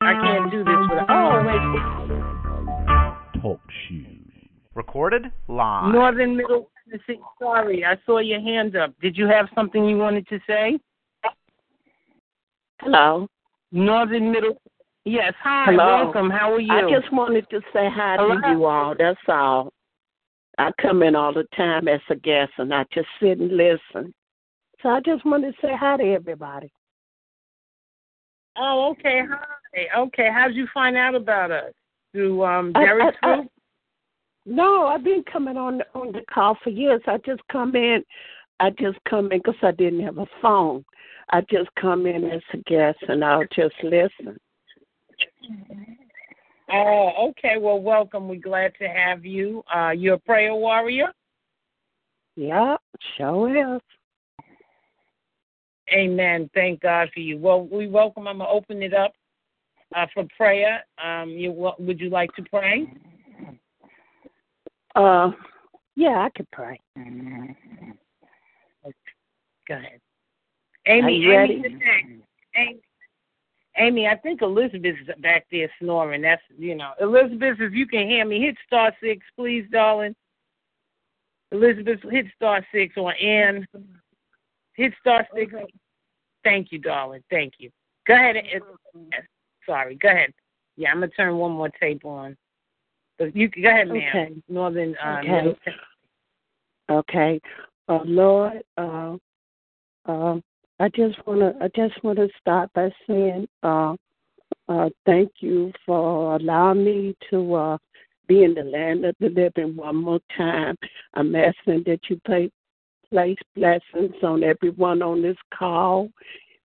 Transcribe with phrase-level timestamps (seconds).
[0.00, 1.06] I can't do this without.
[1.08, 3.42] Oh wait.
[3.42, 4.26] Talk shoes.
[4.74, 5.92] Recorded live.
[5.92, 7.20] Northern Middle Tennessee.
[7.40, 8.92] Sorry, I saw your hand up.
[9.00, 10.78] Did you have something you wanted to say?
[12.80, 13.26] Hello.
[13.72, 14.60] Northern Middle.
[15.04, 15.32] Yes.
[15.42, 15.66] Hi.
[15.66, 16.04] Hello.
[16.04, 16.30] Welcome.
[16.30, 16.72] How are you?
[16.72, 18.40] I just wanted to say hi Hello?
[18.40, 18.94] to you all.
[18.98, 19.72] That's all.
[20.58, 24.12] I come in all the time as a guest, and I just sit and listen.
[24.82, 26.70] So I just wanted to say hi to everybody.
[28.58, 29.22] Oh, okay.
[29.28, 29.98] Hi.
[29.98, 30.30] Okay.
[30.32, 31.72] How did you find out about us?
[32.12, 33.50] Through um Derek's I- I- group?
[34.46, 37.02] No, I've been coming on on the call for years.
[37.06, 38.04] I just come in.
[38.60, 40.84] I just come in because I didn't have a phone.
[41.30, 44.38] I just come in as a guest, and I'll just listen.
[46.72, 47.58] Oh, okay.
[47.58, 48.28] Well, welcome.
[48.28, 49.62] We're glad to have you.
[49.74, 51.12] Uh, you're a prayer warrior.
[52.36, 52.76] Yeah,
[53.16, 53.82] sure is.
[55.92, 56.50] Amen.
[56.54, 57.38] Thank God for you.
[57.38, 58.26] Well, we welcome.
[58.26, 59.12] I'm gonna open it up
[59.94, 60.84] uh, for prayer.
[61.02, 62.86] Um, you would you like to pray?
[64.96, 65.30] Uh,
[65.94, 66.80] yeah, I could pray.
[69.68, 70.00] Go ahead.
[70.86, 71.64] Amy, Amy?
[72.56, 72.80] Amy,
[73.78, 76.22] Amy, I think Elizabeth is back there snoring.
[76.22, 80.14] That's you know, Elizabeth, if you can hear me, hit star six, please, darling.
[81.52, 83.66] Elizabeth, hit star six or Ann.
[84.76, 85.52] Hit star six.
[86.44, 87.22] Thank you, darling.
[87.30, 87.70] Thank you.
[88.06, 88.36] Go ahead.
[88.36, 89.14] and-
[89.64, 89.96] Sorry.
[89.96, 90.32] Go ahead.
[90.76, 92.36] Yeah, I'm gonna turn one more tape on.
[93.18, 93.96] But you go ahead, ma'am.
[94.08, 94.42] Okay.
[94.48, 94.96] Northern.
[94.98, 95.32] Uh, Okay.
[95.32, 95.56] Middle-
[96.88, 97.40] Okay.
[97.88, 99.16] Uh, Lord, uh,
[100.04, 100.40] uh,
[100.78, 103.96] I just wanna I just wanna start by saying uh,
[104.68, 107.78] uh, thank you for allowing me to uh,
[108.28, 110.76] be in the land of the living one more time.
[111.14, 112.50] I'm asking that you pay,
[113.10, 116.10] place blessings on everyone on this call,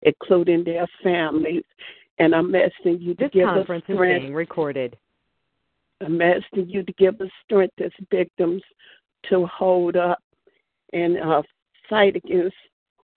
[0.02, 1.64] including their families.
[2.20, 4.22] And I'm asking you to This give us conference is strength.
[4.22, 4.98] being recorded.
[6.02, 8.62] I'm asking you to give us strength as victims
[9.30, 10.20] to hold up
[10.94, 11.42] and uh,
[11.90, 12.56] fight against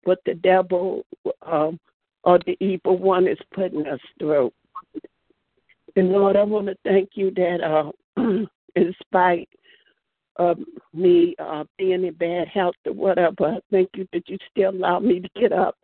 [0.05, 1.05] what the devil
[1.43, 1.79] um,
[2.25, 4.53] or the evil one is putting us through.
[5.97, 7.91] And Lord, I want to thank you that uh,
[8.77, 9.49] in spite
[10.37, 10.59] of
[10.95, 14.99] me uh, being in bad health or whatever, I thank you that you still allow
[14.99, 15.77] me to get up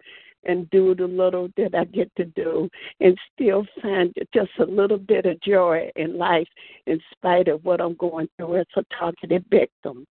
[0.45, 2.69] and do the little that I get to do
[3.01, 6.49] and still find just a little bit of joy in life
[6.87, 10.07] in spite of what I'm going through as a targeted victim.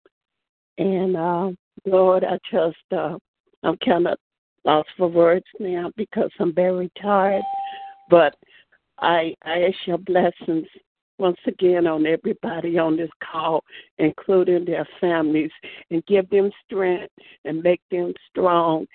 [0.78, 1.52] And uh,
[1.86, 3.18] Lord, I just uh,
[3.64, 4.18] I'm kind of
[4.66, 7.44] lost for words now because I'm very tired.
[8.10, 8.36] But
[9.00, 10.68] I I ask your blessings
[11.24, 13.64] once again on everybody on this call,
[13.98, 15.52] including their families,
[15.90, 17.14] and give them strength
[17.46, 18.86] and make them strong.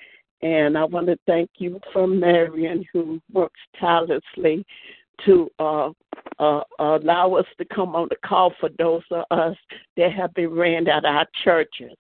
[0.42, 4.62] And I want to thank you for Marion, who works tirelessly
[5.24, 5.88] to uh,
[6.38, 9.56] uh, allow us to come on the call for those of us
[9.96, 11.96] that have been ran out of our churches.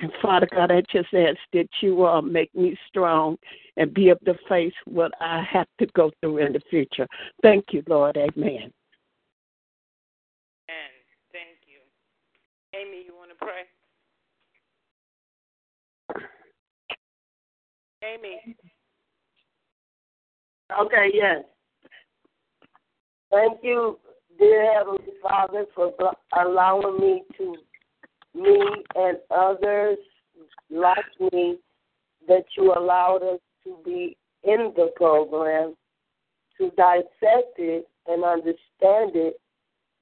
[0.00, 3.36] And Father God, I just ask that you uh, make me strong
[3.76, 7.06] and be able to face what I have to go through in the future.
[7.42, 8.16] Thank you, Lord.
[8.16, 8.28] Amen.
[8.36, 8.72] Amen.
[11.32, 11.80] Thank you.
[12.74, 13.66] Amy, you want to pray?
[18.04, 18.56] Amy.
[20.80, 21.42] Okay, yes.
[23.30, 23.98] Thank you,
[24.38, 25.92] dear Heavenly Father, for
[26.38, 27.56] allowing me to,
[28.34, 28.60] me
[28.94, 29.98] and others
[30.70, 31.58] like me,
[32.26, 35.74] that you allowed us to be in the program,
[36.58, 39.40] to dissect it and understand it,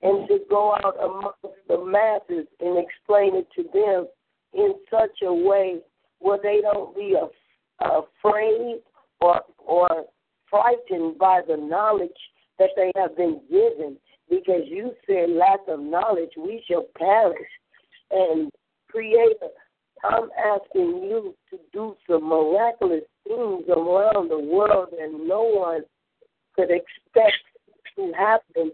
[0.02, 4.06] and to go out amongst the masses and explain it to them
[4.52, 5.78] in such a way
[6.18, 7.30] where they don't be af-
[7.80, 8.80] afraid
[9.20, 9.88] or or
[10.50, 12.10] frightened by the knowledge
[12.58, 13.96] that they have been given.
[14.28, 17.48] Because you said lack of knowledge we shall perish
[18.10, 18.50] and
[18.90, 19.48] creator
[20.04, 25.82] i'm asking you to do some miraculous things around the world that no one
[26.54, 27.36] could expect
[27.96, 28.70] to happen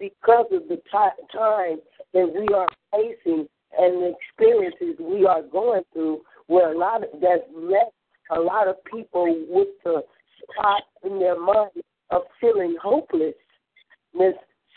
[0.00, 1.78] because of the ti- time
[2.12, 3.46] that we are facing
[3.78, 7.92] and the experiences we are going through where a lot of that's left
[8.30, 10.02] a lot of people with the
[10.42, 11.70] spot in their mind
[12.10, 13.34] of feeling hopelessness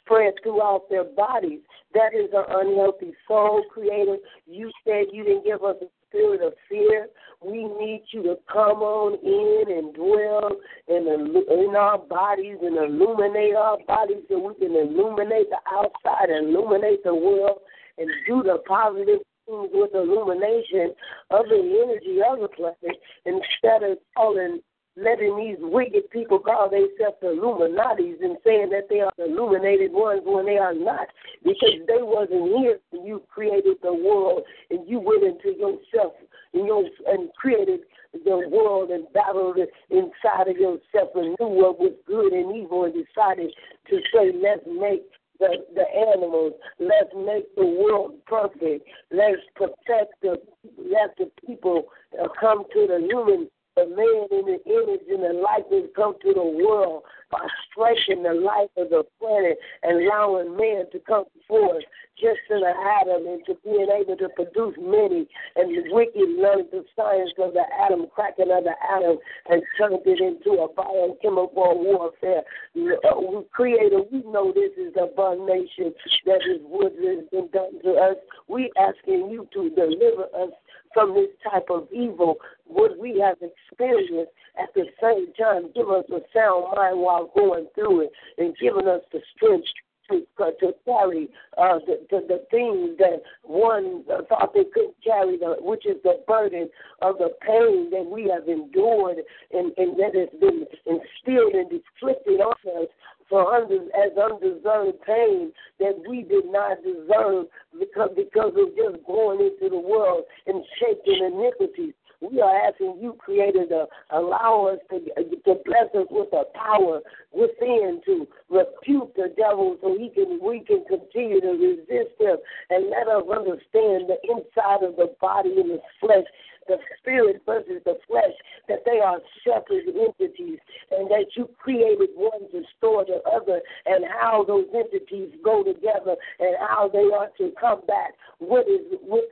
[0.08, 1.60] spread throughout their bodies.
[1.94, 4.18] That is an unhealthy soul, Creator.
[4.46, 7.08] You said you didn't give us a spirit of fear.
[7.42, 10.52] We need you to come on in and dwell
[10.88, 17.04] in, in our bodies and illuminate our bodies so we can illuminate the outside, illuminate
[17.04, 17.60] the world,
[17.98, 20.94] and do the positive things with illumination
[21.32, 24.60] of the energy of the planet instead of calling
[24.98, 29.92] letting these wicked people call themselves the Illuminatis and saying that they are the illuminated
[29.94, 31.08] ones when they are not,
[31.44, 36.14] because they wasn't here when you created the world and you went into yourself
[36.54, 37.82] and, your, and created
[38.26, 39.58] the world and battled
[39.90, 43.54] inside of yourself and knew what was good and evil and decided
[43.90, 45.04] to say, let's make
[45.40, 46.54] the, the animals.
[46.80, 48.88] Let's make the world perfect.
[49.12, 50.42] Let's protect the
[50.78, 51.86] let the people
[52.20, 56.34] uh, come to the human the man in the image and the likeness come to
[56.34, 61.84] the world by stretching the life of the planet and allowing man to come forth
[62.18, 66.66] just in the atom and to being able to produce many and the wicked learned
[66.72, 69.18] the science of the atom, cracking of the atom
[69.50, 72.42] and turned it into a biochemical warfare.
[72.74, 75.94] Uh, creator, we know this is abomination
[76.26, 78.18] that is what has been done to us.
[78.48, 80.50] We asking you to deliver us
[80.98, 86.06] from this type of evil, what we have experienced at the same time, give us
[86.10, 89.68] a sound mind while going through it, and giving us the strength
[90.10, 91.30] to, uh, to carry
[91.60, 96.20] uh, the, the, the things that one thought they couldn't carry, the, which is the
[96.28, 96.68] burden
[97.04, 99.18] of the pain that we have endured
[99.54, 102.88] and, and that has been instilled and inflicted on us
[103.30, 107.46] for under, as undeserved pain that we did not deserve
[107.80, 111.94] because because of just going into the world and shaping iniquities.
[112.22, 117.02] We are asking you, Creator, to allow us to, to bless us with the power
[117.32, 122.38] within to refute the devil so he can we can continue to resist him
[122.70, 126.26] and let us understand the inside of the body and the flesh
[126.68, 128.36] the spirit versus the flesh,
[128.68, 130.60] that they are separate entities,
[130.92, 136.16] and that you created one to store the other, and how those entities go together,
[136.40, 138.14] and how they are to come back.
[138.40, 139.24] What is what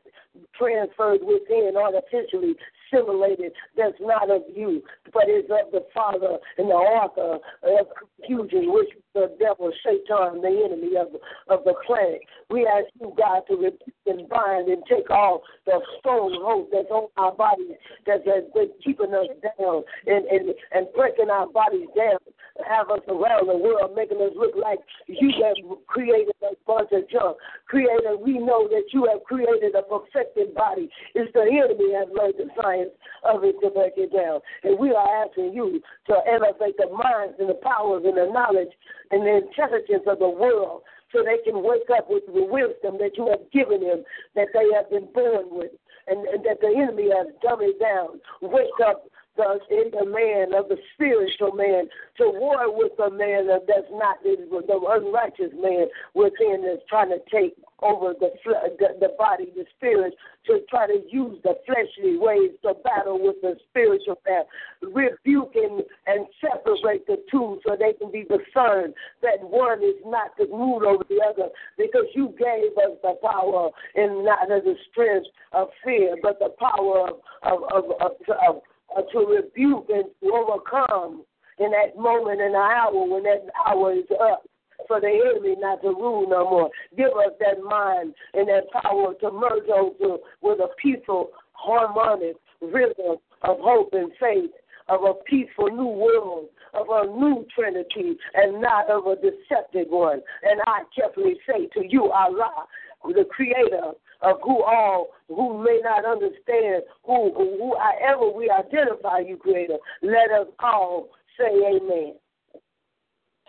[0.57, 2.55] transferred within artificially
[2.93, 4.81] simulated that's not of you,
[5.13, 10.63] but is of the Father and the author of confusion, which the devil, Satan, the
[10.65, 11.07] enemy of,
[11.47, 12.21] of the planet.
[12.49, 17.07] We ask you, God, to rebuke and bind and take all the stronghold that's on
[17.17, 19.27] our bodies that has been keeping us
[19.57, 22.19] down and, and, and breaking our bodies down
[22.63, 27.09] have us around the world, making us look like you have created a bunch of
[27.09, 27.37] junk.
[27.67, 30.89] Creator, we know that you have created a perfected body.
[31.13, 32.91] It's the enemy has learned the science
[33.23, 34.39] of it to break it down.
[34.63, 38.71] And we are asking you to elevate the minds and the powers and the knowledge
[39.11, 43.15] and the intelligence of the world so they can wake up with the wisdom that
[43.17, 44.03] you have given them,
[44.35, 45.71] that they have been born with,
[46.07, 48.19] and, and that the enemy has dumbed it down.
[48.41, 51.87] Wake up the inner man of the spiritual man
[52.17, 54.35] to war with the man that's not the,
[54.67, 58.31] the unrighteous man within that's trying to take over the,
[58.79, 60.13] the the body, the spirit,
[60.47, 64.43] to try to use the fleshly ways to battle with the spiritual man.
[64.81, 70.35] Rebuke and, and separate the two so they can be discerned that one is not
[70.37, 74.75] to rule over the other because you gave us the power and not of the
[74.91, 78.11] strength of fear, but the power of, of, of, of,
[78.47, 78.61] of
[78.95, 81.23] uh, to rebuke and overcome
[81.59, 84.43] in that moment the hour when that hour is up
[84.87, 86.69] for the enemy not to rule no more.
[86.97, 93.17] Give us that mind and that power to merge over with a peaceful, harmonic rhythm
[93.41, 94.51] of hope and faith,
[94.87, 100.21] of a peaceful new world, of a new Trinity, and not of a deceptive one.
[100.43, 102.65] And I carefully say to you, Allah,
[103.03, 103.91] the creator
[104.21, 110.31] of who all who may not understand who who however we identify you, creator, let
[110.31, 112.15] us all say amen.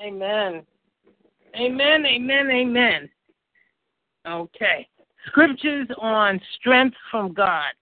[0.03, 0.63] Amen.
[1.59, 3.09] Amen, amen, amen.
[4.27, 4.87] Okay.
[5.29, 7.73] Scriptures on strength from God.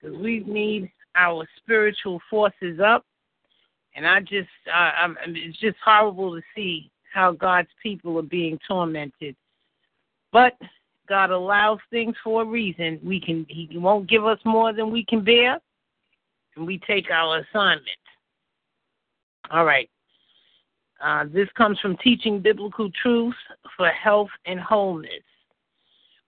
[0.00, 3.04] Because we need our spiritual forces up.
[3.96, 9.34] And I just, I'm, it's just horrible to see how God's people are being tormented.
[10.32, 10.52] But
[11.06, 13.00] God allows things for a reason.
[13.04, 15.58] We can He won't give us more than we can bear,
[16.56, 17.98] and we take our assignment.
[19.50, 19.88] All right.
[21.02, 23.36] Uh, this comes from teaching biblical truths
[23.76, 25.22] for health and wholeness.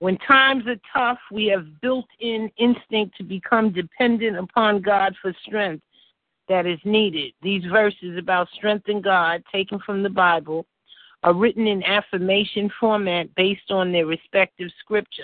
[0.00, 5.34] When times are tough, we have built in instinct to become dependent upon God for
[5.44, 5.82] strength.
[6.48, 7.32] that is needed.
[7.42, 10.66] These verses about strength in God, taken from the Bible,
[11.22, 15.22] are written in affirmation format based on their respective scripture.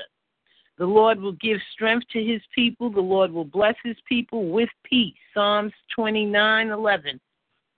[0.76, 2.90] The Lord will give strength to his people.
[2.90, 5.14] The Lord will bless his people with peace.
[5.32, 7.20] Psalms 29 11.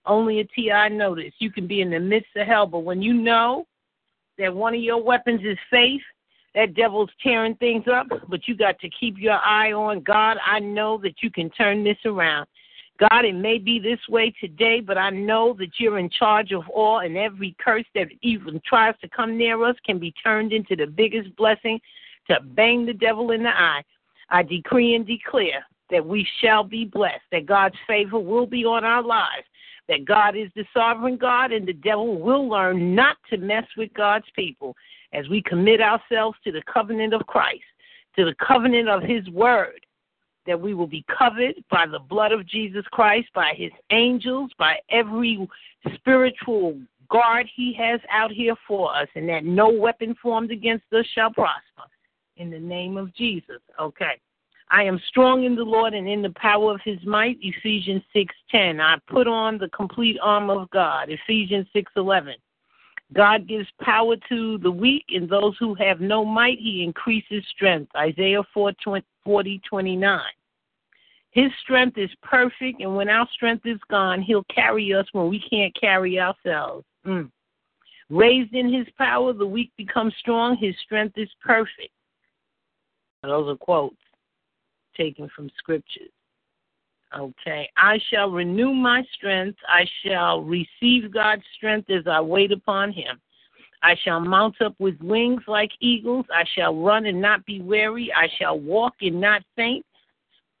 [0.05, 1.33] Only a TI notice.
[1.39, 3.67] You can be in the midst of hell, but when you know
[4.37, 6.01] that one of your weapons is faith,
[6.55, 10.37] that devil's tearing things up, but you got to keep your eye on God.
[10.43, 12.47] I know that you can turn this around.
[12.97, 16.63] God, it may be this way today, but I know that you're in charge of
[16.69, 20.75] all, and every curse that even tries to come near us can be turned into
[20.75, 21.79] the biggest blessing
[22.27, 23.83] to bang the devil in the eye.
[24.29, 28.83] I decree and declare that we shall be blessed, that God's favor will be on
[28.83, 29.45] our lives,
[29.87, 33.93] that God is the sovereign God, and the devil will learn not to mess with
[33.93, 34.75] God's people
[35.13, 37.63] as we commit ourselves to the covenant of Christ,
[38.17, 39.79] to the covenant of his word
[40.47, 44.77] that we will be covered by the blood of Jesus Christ, by his angels, by
[44.89, 45.47] every
[45.93, 51.05] spiritual guard he has out here for us, and that no weapon formed against us
[51.13, 51.83] shall prosper.
[52.37, 53.61] In the name of Jesus.
[53.79, 54.19] Okay.
[54.69, 57.37] I am strong in the Lord and in the power of his might.
[57.41, 58.81] Ephesians 6:10.
[58.81, 61.09] I put on the complete armor of God.
[61.09, 62.35] Ephesians 6:11.
[63.13, 67.91] God gives power to the weak, and those who have no might, he increases strength.
[67.95, 68.73] Isaiah 4
[69.23, 70.21] 40, 29.
[71.31, 75.39] His strength is perfect, and when our strength is gone, he'll carry us when we
[75.49, 76.85] can't carry ourselves.
[77.05, 77.29] Mm.
[78.09, 80.57] Raised in his power, the weak become strong.
[80.57, 81.91] His strength is perfect.
[83.23, 83.97] Those are quotes
[84.95, 86.09] taken from scriptures.
[87.15, 87.69] Okay.
[87.77, 89.57] I shall renew my strength.
[89.67, 93.19] I shall receive God's strength as I wait upon him.
[93.83, 96.25] I shall mount up with wings like eagles.
[96.33, 98.11] I shall run and not be weary.
[98.13, 99.85] I shall walk and not faint.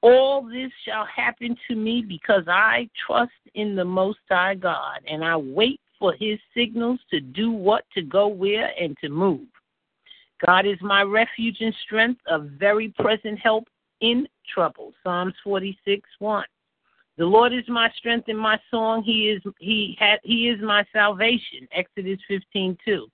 [0.01, 5.23] All this shall happen to me because I trust in the Most High God and
[5.23, 9.47] I wait for his signals to do what, to go where, and to move.
[10.45, 13.67] God is my refuge and strength, a very present help
[14.01, 14.93] in trouble.
[15.03, 16.45] Psalms 46 1.
[17.17, 19.03] The Lord is my strength and my song.
[19.03, 21.67] He is he had he is my salvation.
[21.71, 23.07] Exodus 15 2.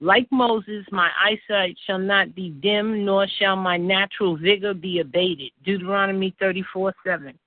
[0.00, 5.52] Like Moses, my eyesight shall not be dim, nor shall my natural vigor be abated.
[5.64, 7.38] Deuteronomy 34 7.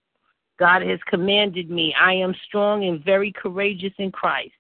[0.58, 1.94] God has commanded me.
[2.00, 4.54] I am strong and very courageous in Christ.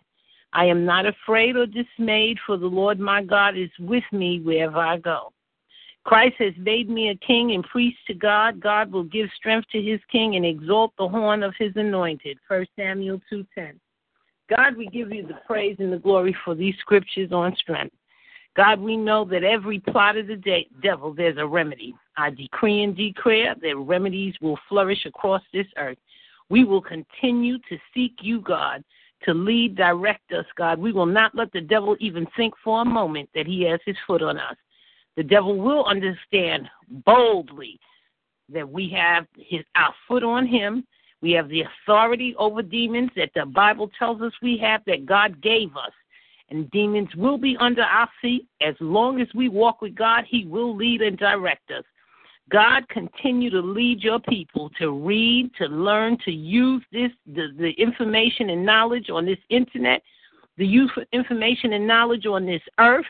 [0.51, 4.77] I am not afraid or dismayed, for the Lord my God is with me wherever
[4.77, 5.31] I go.
[6.05, 8.59] Christ has made me a king and priest to God.
[8.59, 12.37] God will give strength to his king and exalt the horn of his anointed.
[12.47, 13.79] 1 Samuel 2:10.
[14.47, 17.95] God, we give you the praise and the glory for these scriptures on strength.
[18.55, 21.95] God, we know that every plot of the de- devil, there's a remedy.
[22.15, 25.97] I decree and declare that remedies will flourish across this earth.
[26.49, 28.83] We will continue to seek you, God,
[29.23, 30.77] to lead, direct us, God.
[30.77, 33.97] We will not let the devil even think for a moment that he has his
[34.05, 34.55] foot on us.
[35.17, 36.69] The devil will understand
[37.05, 37.79] boldly
[38.49, 40.85] that we have his our foot on him.
[41.21, 45.41] We have the authority over demons that the Bible tells us we have that God
[45.41, 45.91] gave us.
[46.49, 48.45] And demons will be under our feet.
[48.61, 51.83] As long as we walk with God, He will lead and direct us.
[52.51, 57.71] God, continue to lead your people to read, to learn, to use this the, the
[57.71, 60.03] information and knowledge on this internet,
[60.57, 63.05] the use of information and knowledge on this earth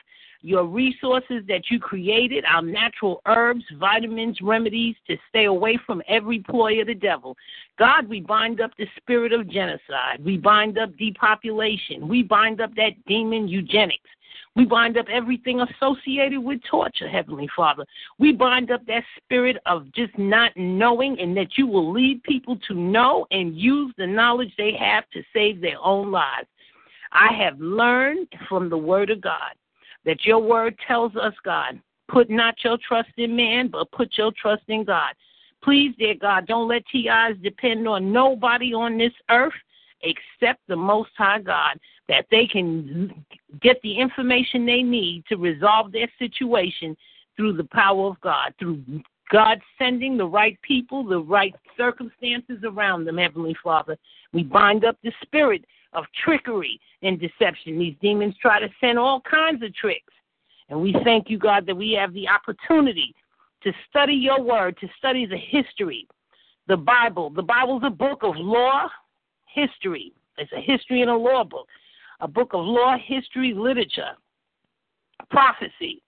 [0.46, 6.40] your resources that you created, our natural herbs, vitamins, remedies to stay away from every
[6.40, 7.36] ploy of the devil.
[7.80, 10.24] God, we bind up the spirit of genocide.
[10.24, 12.08] We bind up depopulation.
[12.08, 14.10] We bind up that demon eugenics.
[14.56, 17.84] We bind up everything associated with torture, Heavenly Father.
[18.20, 22.58] We bind up that spirit of just not knowing and that you will lead people
[22.68, 26.48] to know and use the knowledge they have to save their own lives.
[27.12, 29.56] I have learned from the Word of God
[30.06, 34.32] that your word tells us, God, put not your trust in man, but put your
[34.40, 35.14] trust in God.
[35.64, 39.54] Please, dear God, don't let TIs depend on nobody on this earth
[40.02, 43.26] except the Most High God, that they can
[43.62, 46.96] get the information they need to resolve their situation
[47.36, 48.82] through the power of God, through
[49.32, 53.98] God sending the right people, the right circumstances around them, Heavenly Father.
[54.34, 55.66] We bind up the spirit
[55.96, 57.80] of trickery and deception.
[57.80, 60.14] These demons try to send all kinds of tricks.
[60.70, 63.14] And we thank you, God, that we have the opportunity
[63.64, 66.08] to study your word, to study the history,
[66.68, 67.30] the Bible.
[67.30, 68.88] The Bible's a book of law,
[69.46, 70.14] history.
[70.38, 71.68] It's a history and a law book,
[72.20, 74.12] a book of law, history, literature,
[75.30, 76.02] prophecy,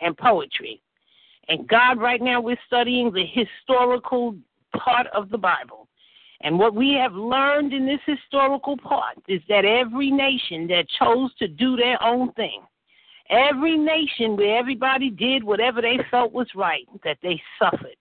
[0.00, 0.80] and poetry.
[1.48, 4.36] And God, right now, we're studying the historical
[4.76, 5.83] part of the Bible.
[6.44, 11.34] And what we have learned in this historical part is that every nation that chose
[11.36, 12.60] to do their own thing,
[13.30, 17.96] every nation where everybody did whatever they felt was right, that they suffered.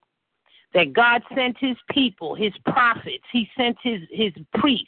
[0.74, 4.88] That God sent his people, his prophets, he sent his, his priests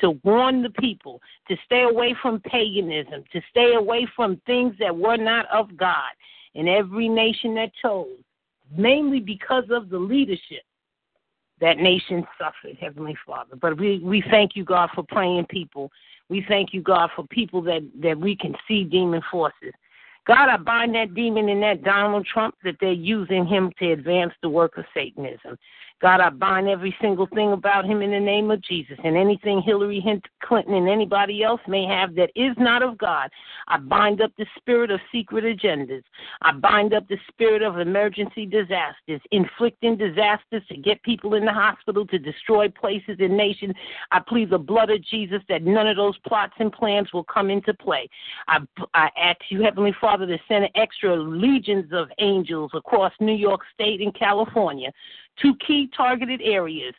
[0.00, 4.94] to warn the people to stay away from paganism, to stay away from things that
[4.94, 6.12] were not of God.
[6.54, 8.08] In every nation that chose,
[8.76, 10.64] mainly because of the leadership
[11.60, 13.56] that nation suffered, Heavenly Father.
[13.56, 15.90] But we, we thank you, God, for praying people.
[16.28, 19.72] We thank you, God, for people that, that we can see demon forces.
[20.26, 24.32] God, I bind that demon in that Donald Trump that they're using him to advance
[24.42, 25.58] the work of Satanism.
[26.00, 28.96] God, I bind every single thing about him in the name of Jesus.
[29.04, 30.02] And anything Hillary
[30.42, 33.28] Clinton and anybody else may have that is not of God,
[33.68, 36.02] I bind up the spirit of secret agendas.
[36.40, 41.52] I bind up the spirit of emergency disasters, inflicting disasters to get people in the
[41.52, 43.74] hospital, to destroy places and nations.
[44.10, 47.50] I plead the blood of Jesus that none of those plots and plans will come
[47.50, 48.08] into play.
[48.48, 48.60] I,
[48.94, 54.00] I ask you, Heavenly Father, to send extra legions of angels across New York State
[54.00, 54.90] and California
[55.40, 56.94] two key targeted areas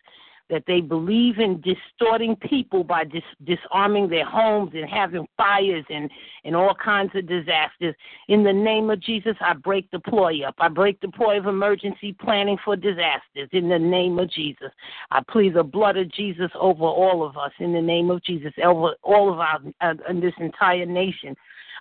[0.51, 6.11] that they believe in distorting people by dis- disarming their homes and having fires and,
[6.43, 7.95] and all kinds of disasters.
[8.27, 10.55] In the name of Jesus, I break the ploy up.
[10.59, 13.47] I break the ploy of emergency planning for disasters.
[13.53, 14.71] In the name of Jesus,
[15.09, 17.51] I plead the blood of Jesus over all of us.
[17.59, 21.33] In the name of Jesus, over all of our uh, in this entire nation.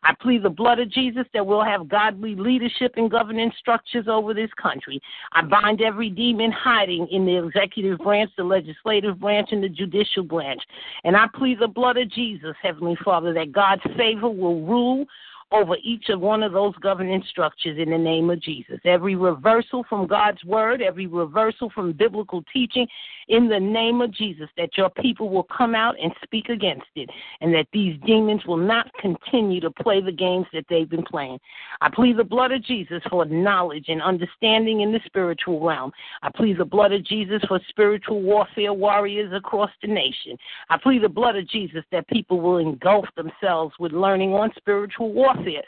[0.03, 4.33] I plead the blood of Jesus that we'll have godly leadership and governance structures over
[4.33, 5.01] this country.
[5.33, 10.23] I bind every demon hiding in the executive branch, the legislative branch, and the judicial
[10.23, 10.63] branch.
[11.05, 15.07] And I plead the blood of Jesus, Heavenly Father, that God's favor will rule
[15.53, 18.79] over each of one of those governing structures in the name of Jesus.
[18.85, 22.87] Every reversal from God's word, every reversal from biblical teaching
[23.29, 27.09] in the name of Jesus, that your people will come out and speak against it,
[27.41, 31.39] and that these demons will not continue to play the games that they've been playing.
[31.81, 35.93] I plead the blood of Jesus for knowledge and understanding in the spiritual realm.
[36.23, 40.37] I plead the blood of Jesus for spiritual warfare warriors across the nation.
[40.69, 45.13] I plead the blood of Jesus that people will engulf themselves with learning on spiritual
[45.13, 45.63] warfare warfare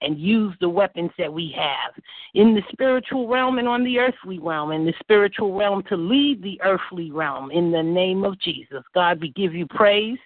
[0.00, 1.92] and use the weapons that we have
[2.34, 6.40] in the spiritual realm and on the earthly realm, in the spiritual realm to lead
[6.40, 8.84] the earthly realm in the name of Jesus.
[8.94, 10.18] God, we give you praise.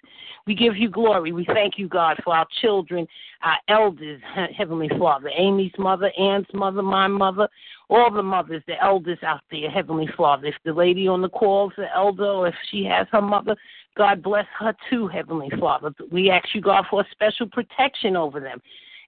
[0.45, 1.31] We give you glory.
[1.31, 3.07] We thank you, God, for our children,
[3.41, 4.21] our elders,
[4.57, 7.47] Heavenly Father, Amy's mother, Ann's mother, my mother,
[7.89, 10.47] all the mothers, the elders out there, Heavenly Father.
[10.47, 13.55] If the lady on the call is an elder or if she has her mother,
[13.97, 15.91] God bless her too, Heavenly Father.
[16.11, 18.61] We ask you, God, for a special protection over them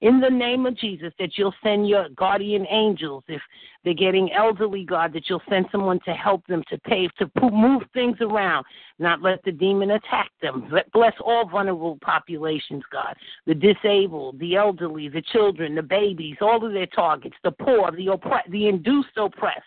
[0.05, 3.41] in the name of Jesus that you'll send your guardian angels if
[3.83, 7.81] they're getting elderly, God, that you'll send someone to help them to pay, to move
[7.91, 8.65] things around,
[8.99, 10.71] not let the demon attack them.
[10.93, 13.15] Bless all vulnerable populations, God,
[13.47, 18.05] the disabled, the elderly, the children, the babies, all of their targets, the poor, the
[18.05, 19.63] oppre- the induced oppressed.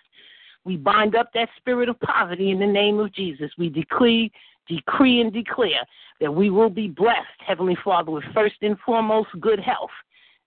[0.64, 3.51] We bind up that spirit of poverty in the name of Jesus.
[3.59, 4.31] We decree,
[4.68, 5.83] decree and declare
[6.20, 9.90] that we will be blessed, Heavenly Father, with first and foremost good health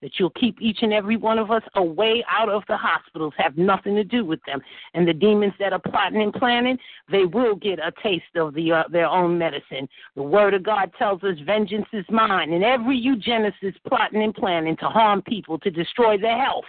[0.01, 3.57] that you'll keep each and every one of us away out of the hospitals, have
[3.57, 4.59] nothing to do with them.
[4.93, 6.77] And the demons that are plotting and planning,
[7.11, 9.87] they will get a taste of the, uh, their own medicine.
[10.15, 14.75] The Word of God tells us vengeance is mine, and every eugenicist plotting and planning
[14.77, 16.65] to harm people, to destroy their health.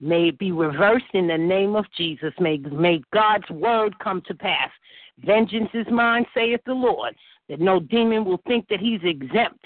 [0.00, 2.32] May it be reversed in the name of Jesus.
[2.38, 4.70] May, may God's word come to pass.
[5.24, 7.14] Vengeance is mine, saith the Lord,
[7.48, 9.64] that no demon will think that he's exempt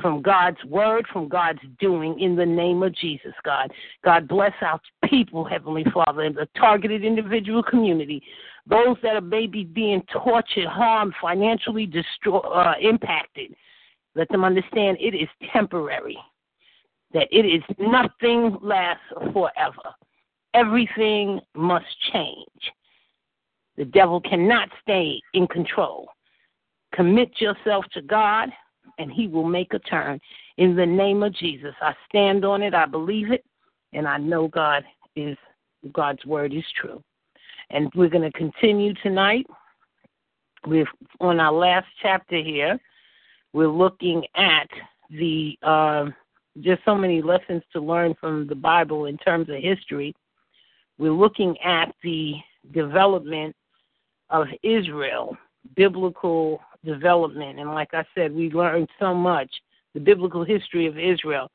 [0.00, 3.72] from God's word, from God's doing in the name of Jesus, God.
[4.04, 8.22] God bless our people, Heavenly Father, and the targeted individual community.
[8.66, 13.54] Those that are maybe being tortured, harmed, financially destroyed, uh, impacted.
[14.14, 16.18] Let them understand it is temporary,
[17.12, 19.94] that it is nothing lasts forever.
[20.54, 22.72] Everything must change.
[23.76, 26.08] The devil cannot stay in control.
[26.94, 28.48] Commit yourself to God
[28.98, 30.20] and he will make a turn.
[30.56, 33.44] In the name of Jesus, I stand on it, I believe it,
[33.92, 35.36] and I know God is
[35.92, 37.02] God's word is true.
[37.70, 39.46] And we're going to continue tonight.
[40.66, 40.88] We're
[41.20, 42.78] on our last chapter here.
[43.52, 44.68] We're looking at
[45.10, 46.06] the uh,
[46.60, 50.14] just so many lessons to learn from the Bible in terms of history.
[50.98, 52.34] We're looking at the
[52.72, 53.54] development
[54.30, 55.36] of Israel,
[55.76, 57.58] biblical development.
[57.58, 59.50] And like I said, we learned so much
[59.92, 61.50] the biblical history of Israel,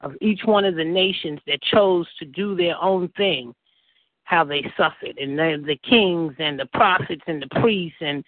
[0.00, 3.54] of each one of the nations that chose to do their own thing,
[4.24, 8.24] how they suffered, and the, the kings and the prophets and the priests and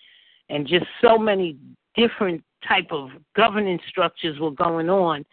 [0.51, 1.59] and just so many
[1.95, 5.25] different type of governance structures were going on,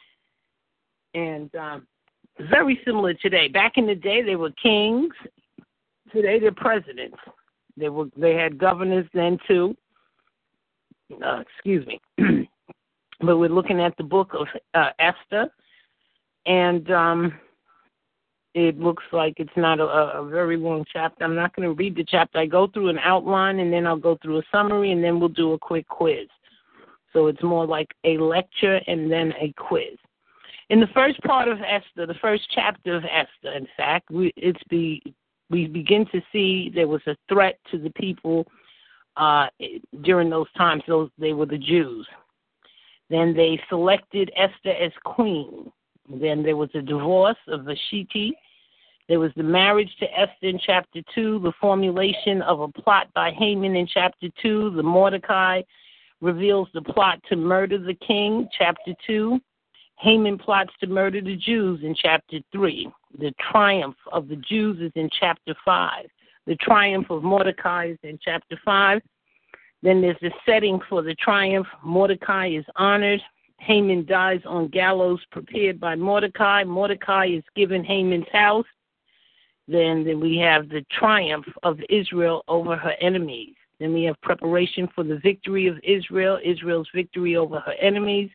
[1.13, 1.88] and um,
[2.51, 3.47] very similar today.
[3.47, 5.13] Back in the day, they were kings.
[6.12, 7.17] Today, they're presidents.
[7.78, 9.75] They were they had governors then too.
[11.11, 11.99] Uh, excuse me.
[13.21, 15.49] but we're looking at the book of uh, Esther,
[16.45, 17.33] and um,
[18.53, 21.23] it looks like it's not a, a very long chapter.
[21.23, 22.39] I'm not going to read the chapter.
[22.39, 25.29] I go through an outline, and then I'll go through a summary, and then we'll
[25.29, 26.27] do a quick quiz.
[27.13, 29.97] So it's more like a lecture and then a quiz.
[30.69, 34.59] In the first part of Esther, the first chapter of Esther, in fact, we, it's
[34.69, 35.01] the
[35.49, 38.47] we begin to see there was a threat to the people
[39.17, 39.47] uh,
[40.04, 40.84] during those times.
[40.88, 42.08] Those they were the Jews.
[43.10, 45.71] Then they selected Esther as queen.
[46.10, 48.36] Then there was a divorce of Vashti.
[49.08, 53.32] There was the marriage to Esther in chapter 2, the formulation of a plot by
[53.32, 55.62] Haman in chapter 2, the Mordecai
[56.21, 59.39] reveals the plot to murder the king, chapter 2.
[59.97, 62.91] Haman plots to murder the Jews in chapter 3.
[63.19, 66.06] The triumph of the Jews is in chapter 5.
[66.47, 69.01] The triumph of Mordecai is in chapter 5.
[69.81, 71.67] Then there's the setting for the triumph.
[71.84, 73.21] Mordecai is honored.
[73.60, 76.63] Haman dies on gallows prepared by Mordecai.
[76.63, 78.65] Mordecai is given Haman's house.
[79.67, 83.55] Then, then we have the triumph of Israel over her enemies.
[83.79, 88.29] Then we have preparation for the victory of Israel, Israel's victory over her enemies.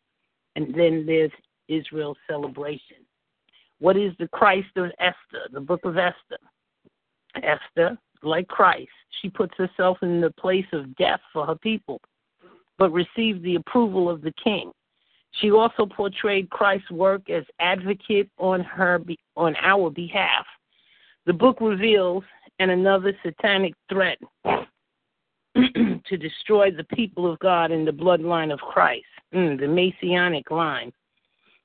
[0.56, 1.30] And then there's
[1.68, 2.96] Israel's celebration.
[3.78, 6.38] What is the Christ of Esther, the book of Esther?
[7.36, 8.90] Esther, like Christ,
[9.20, 12.00] she puts herself in the place of death for her people,
[12.78, 14.72] but received the approval of the king.
[15.40, 19.00] She also portrayed Christ's work as advocate on her
[19.36, 20.44] on our behalf.
[21.26, 22.24] The book reveals
[22.58, 24.18] and another satanic threat
[25.54, 30.92] to destroy the people of God in the bloodline of Christ, mm, the Messianic line.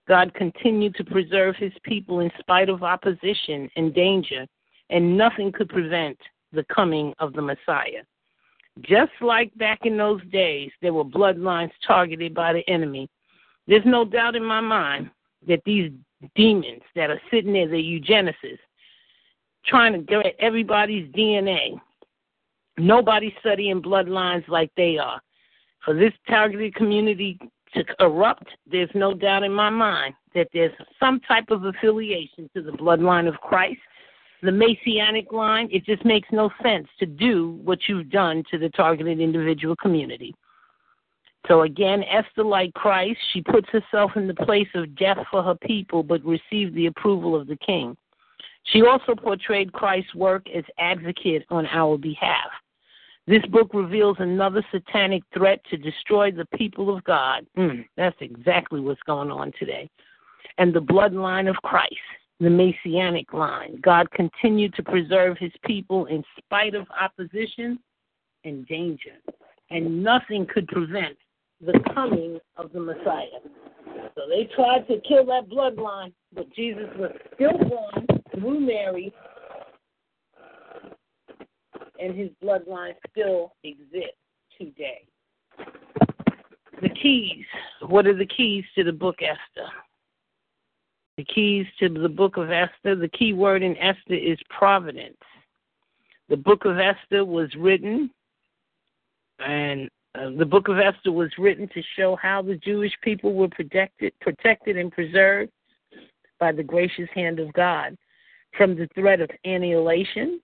[0.08, 4.46] God continued to preserve his people in spite of opposition and danger,
[4.90, 6.18] and nothing could prevent
[6.52, 8.04] the coming of the Messiah.
[8.82, 13.10] Just like back in those days, there were bloodlines targeted by the enemy.
[13.68, 15.10] There's no doubt in my mind
[15.48, 15.92] that these
[16.36, 18.60] demons that are sitting there, the eugenicists,
[19.66, 21.80] trying to get everybody's DNA.
[22.78, 25.22] Nobody's studying bloodlines like they are.
[25.84, 27.40] For this targeted community
[27.74, 32.62] to erupt, there's no doubt in my mind that there's some type of affiliation to
[32.62, 33.80] the bloodline of Christ,
[34.46, 35.68] the Messianic line.
[35.72, 40.34] It just makes no sense to do what you've done to the targeted individual community.
[41.48, 45.56] So again, Esther, like Christ, she puts herself in the place of death for her
[45.56, 47.96] people, but received the approval of the king.
[48.72, 52.50] She also portrayed Christ's work as advocate on our behalf.
[53.28, 57.46] This book reveals another satanic threat to destroy the people of God.
[57.58, 59.90] Mm, that's exactly what's going on today.
[60.58, 61.96] And the bloodline of Christ,
[62.40, 63.80] the Messianic line.
[63.82, 67.80] God continued to preserve his people in spite of opposition
[68.44, 69.18] and danger.
[69.70, 71.18] And nothing could prevent
[71.62, 73.40] the coming of the Messiah.
[74.16, 79.14] So they tried to kill that bloodline, but Jesus was still born through Mary
[82.00, 84.18] and his bloodline still exists
[84.58, 85.08] today.
[86.82, 87.46] The keys.
[87.88, 89.70] What are the keys to the book Esther?
[91.18, 95.18] The keys to the book of Esther, the key word in Esther is providence.
[96.30, 98.10] The book of Esther was written,
[99.40, 103.48] and uh, the book of Esther was written to show how the Jewish people were
[103.48, 105.52] protected, protected and preserved
[106.40, 107.98] by the gracious hand of God
[108.58, 110.42] from the threat of annihilation.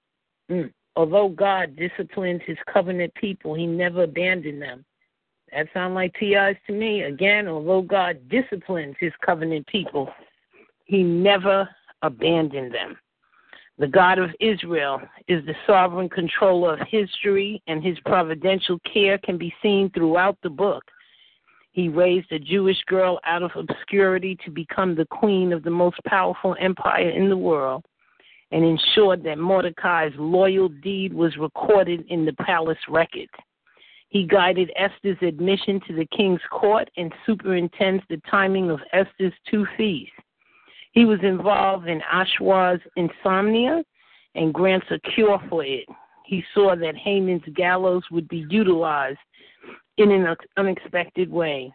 [0.50, 4.86] Mm although God disciplines his covenant people, he never abandoned them.
[5.52, 7.04] That sounds like TIs to me.
[7.04, 10.10] Again, although God disciplines his covenant people,
[10.91, 11.69] he never
[12.01, 12.97] abandoned them.
[13.77, 19.38] The God of Israel is the sovereign controller of history, and his providential care can
[19.38, 20.84] be seen throughout the book.
[21.71, 25.97] He raised a Jewish girl out of obscurity to become the queen of the most
[26.06, 27.86] powerful empire in the world
[28.51, 33.32] and ensured that Mordecai's loyal deed was recorded in the palace records.
[34.10, 39.65] He guided Esther's admission to the king's court and superintends the timing of Esther's two
[39.77, 40.12] feasts.
[40.91, 43.84] He was involved in Ahasuerus' insomnia
[44.36, 45.86] and grants a cure for it.
[46.25, 49.19] He saw that Haman's gallows would be utilized
[49.97, 51.73] in an unexpected way.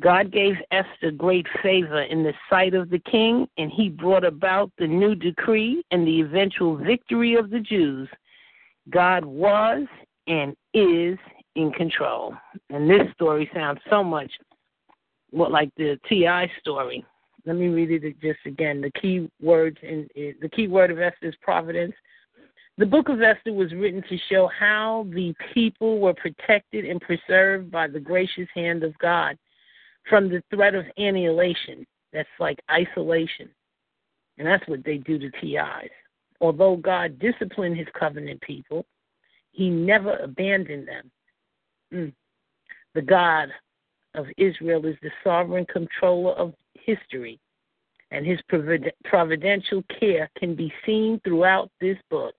[0.00, 4.70] God gave Esther great favor in the sight of the king, and he brought about
[4.78, 8.08] the new decree and the eventual victory of the Jews.
[8.90, 9.86] God was
[10.28, 11.18] and is
[11.56, 12.34] in control.
[12.70, 14.30] And this story sounds so much
[15.30, 16.50] what like the T.I.
[16.60, 17.04] story.
[17.46, 18.80] Let me read it just again.
[18.80, 21.94] The key words in the key word of Esther is providence.
[22.76, 27.70] The book of Esther was written to show how the people were protected and preserved
[27.70, 29.36] by the gracious hand of God
[30.08, 31.86] from the threat of annihilation.
[32.12, 33.48] That's like isolation.
[34.38, 35.90] And that's what they do to TIs.
[36.40, 38.86] Although God disciplined his covenant people,
[39.50, 41.10] he never abandoned them.
[41.92, 42.12] Mm.
[42.94, 43.48] The God
[44.14, 47.38] of Israel is the sovereign controller of history,
[48.10, 48.40] and his
[49.04, 52.34] providential care can be seen throughout this book.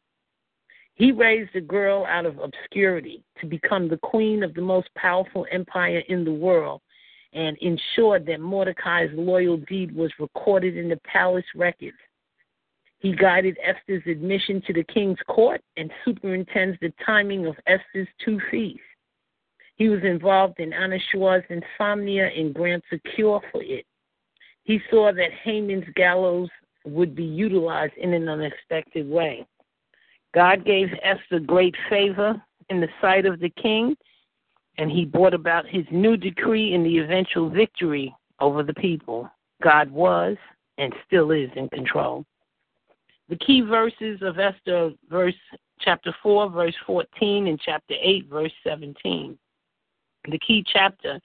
[0.96, 5.46] He raised a girl out of obscurity to become the queen of the most powerful
[5.50, 6.82] empire in the world
[7.32, 11.96] and ensured that Mordecai's loyal deed was recorded in the palace records.
[12.98, 18.42] He guided Esther's admission to the king's court and superintends the timing of Esther's two
[18.52, 18.82] feasts.
[19.76, 23.86] He was involved in Ahasuerus' insomnia and grants a cure for it.
[24.70, 26.48] He saw that Haman's gallows
[26.86, 29.48] would be utilized in an unexpected way.
[30.36, 33.98] God gave Esther great favor in the sight of the king
[34.78, 39.28] and he brought about his new decree in the eventual victory over the people.
[39.64, 40.38] God was
[40.78, 42.24] and still is in control.
[43.28, 45.34] The key verses of Esther, verse
[45.82, 49.36] chapter 4, verse 14, and chapter 8, verse 17.
[50.30, 51.20] The key chapter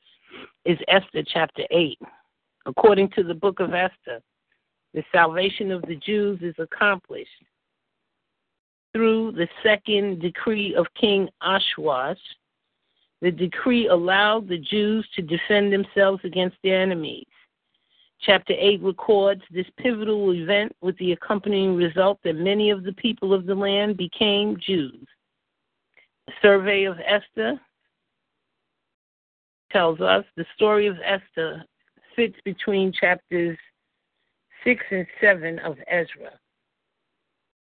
[0.65, 1.99] is Esther chapter 8.
[2.67, 4.21] According to the book of Esther,
[4.95, 7.31] the salvation of the Jews is accomplished
[8.93, 12.19] through the second decree of King Ahasuerus
[13.25, 17.25] the decree allowed the Jews to defend themselves against their enemies.
[18.21, 23.33] Chapter 8 records this pivotal event with the accompanying result that many of the people
[23.33, 25.07] of the land became Jews.
[26.27, 27.59] The survey of Esther
[29.73, 31.65] tells us the story of Esther
[32.17, 33.57] fits between chapters
[34.65, 36.33] 6 and 7 of Ezra.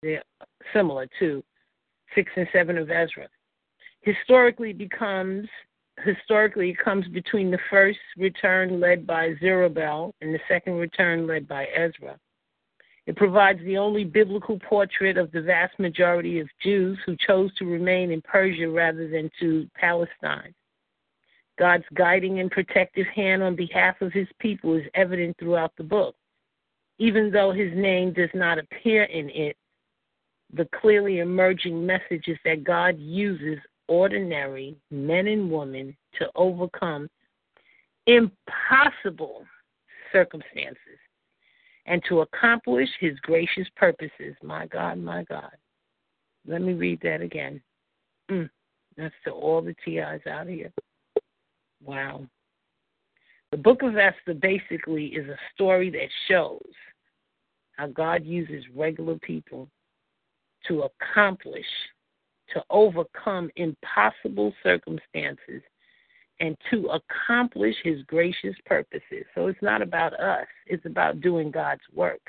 [0.01, 0.23] They're
[0.73, 1.43] similar to
[2.15, 3.27] 6 and 7 of Ezra
[4.07, 5.47] historically becomes
[6.05, 11.47] historically it comes between the first return led by Zerubbabel and the second return led
[11.47, 12.17] by Ezra.
[13.07, 17.65] It provides the only biblical portrait of the vast majority of Jews who chose to
[17.65, 20.53] remain in Persia rather than to Palestine.
[21.57, 26.15] God's guiding and protective hand on behalf of his people is evident throughout the book.
[26.99, 29.55] Even though his name does not appear in it,
[30.53, 37.09] the clearly emerging message is that God uses ordinary men and women to overcome
[38.05, 39.45] impossible
[40.11, 40.77] circumstances
[41.85, 44.35] and to accomplish his gracious purposes.
[44.41, 45.51] My God, my God.
[46.45, 47.61] Let me read that again.
[48.29, 48.49] Mm,
[48.97, 50.71] that's to all the TIs out of here.
[51.83, 52.25] Wow.
[53.51, 56.61] The book of Esther basically is a story that shows
[57.73, 59.69] how God uses regular people
[60.67, 61.65] to accomplish
[62.53, 65.61] to overcome impossible circumstances
[66.39, 69.25] and to accomplish his gracious purposes.
[69.33, 72.21] So it's not about us, it's about doing God's work.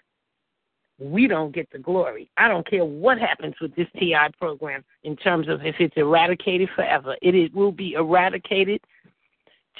[1.00, 2.28] We don't get the glory.
[2.36, 6.68] I don't care what happens with this TI program in terms of if it's eradicated
[6.74, 7.16] forever.
[7.22, 8.80] It, will be eradicated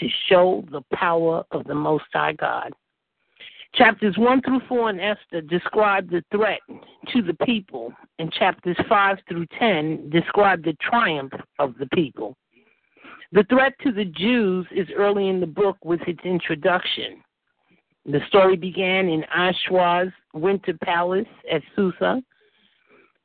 [0.00, 2.72] to show the power of the Most High God.
[3.74, 6.60] Chapters 1 through 4 in Esther describe the threat
[7.12, 12.36] to the people, and chapters 5 through 10 describe the triumph of the people.
[13.32, 17.22] The threat to the Jews is early in the book with its introduction.
[18.06, 22.22] The story began in Ahasuerus' winter palace at Susa.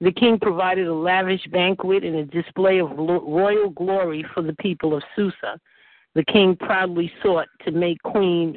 [0.02, 4.94] The king provided a lavish banquet and a display of royal glory for the people
[4.94, 5.58] of Susa
[6.16, 8.56] the king proudly sought to make Queen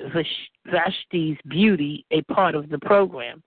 [0.66, 3.42] Vashti's beauty a part of the program.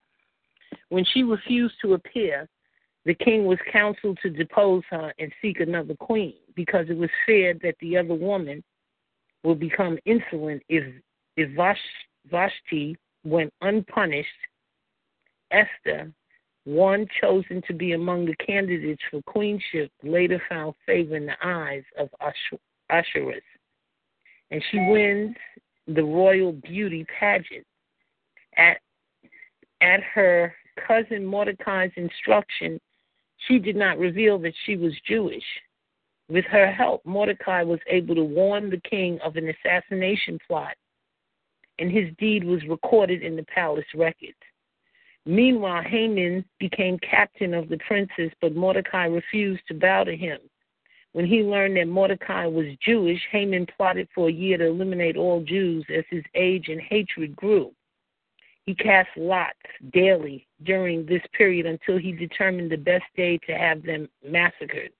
[0.88, 2.48] When she refused to appear,
[3.04, 7.60] the king was counseled to depose her and seek another queen because it was feared
[7.62, 8.62] that the other woman
[9.44, 10.84] would become insolent if,
[11.36, 11.50] if
[12.30, 14.28] Vashti went unpunished.
[15.50, 16.12] Esther,
[16.64, 21.82] one chosen to be among the candidates for queenship, later found favor in the eyes
[21.98, 23.42] of Ahasuerus
[24.50, 25.36] and she wins
[25.86, 27.66] the royal beauty pageant.
[28.56, 28.78] At
[29.80, 30.54] at her
[30.86, 32.80] cousin Mordecai's instruction,
[33.48, 35.44] she did not reveal that she was Jewish.
[36.28, 40.74] With her help, Mordecai was able to warn the king of an assassination plot,
[41.78, 44.36] and his deed was recorded in the palace records.
[45.26, 50.38] Meanwhile, Haman became captain of the princes, but Mordecai refused to bow to him.
[51.12, 55.42] When he learned that Mordecai was Jewish, Haman plotted for a year to eliminate all
[55.42, 57.72] Jews as his age and hatred grew.
[58.64, 59.58] He cast lots
[59.92, 64.92] daily during this period until he determined the best day to have them massacred.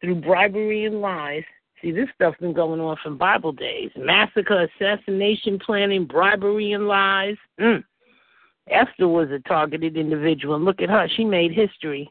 [0.00, 1.42] Through bribery and lies,
[1.82, 7.36] see, this stuff's been going on from Bible days massacre, assassination planning, bribery, and lies.
[7.60, 7.84] Mm.
[8.70, 11.06] Esther was a targeted individual, look at her.
[11.16, 12.10] She made history.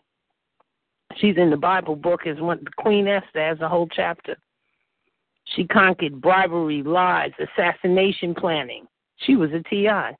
[1.17, 4.35] She's in the Bible book as one the Queen Esther has a whole chapter.
[5.55, 8.87] She conquered bribery, lies, assassination planning.
[9.17, 10.15] She was a TI.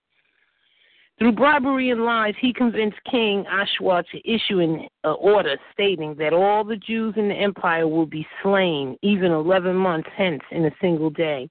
[1.19, 6.32] Through bribery and lies, he convinced King Ashwa to issue an uh, order stating that
[6.32, 10.71] all the Jews in the empire will be slain, even 11 months hence, in a
[10.80, 11.49] single day.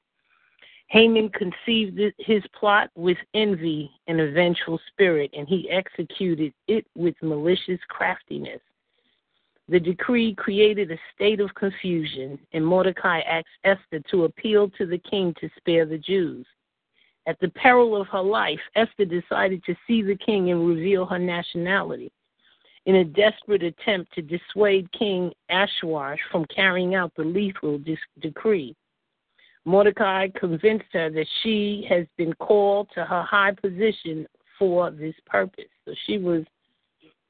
[0.88, 7.14] Haman conceived his plot with envy and a vengeful spirit, and he executed it with
[7.20, 8.60] malicious craftiness.
[9.68, 14.98] The decree created a state of confusion, and Mordecai asked Esther to appeal to the
[14.98, 16.46] king to spare the Jews.
[17.26, 21.18] At the peril of her life, Esther decided to see the king and reveal her
[21.18, 22.10] nationality.
[22.86, 27.78] In a desperate attempt to dissuade King Ashwash from carrying out the lethal
[28.20, 28.74] decree,
[29.66, 34.26] Mordecai convinced her that she has been called to her high position
[34.58, 35.68] for this purpose.
[35.84, 36.44] So she was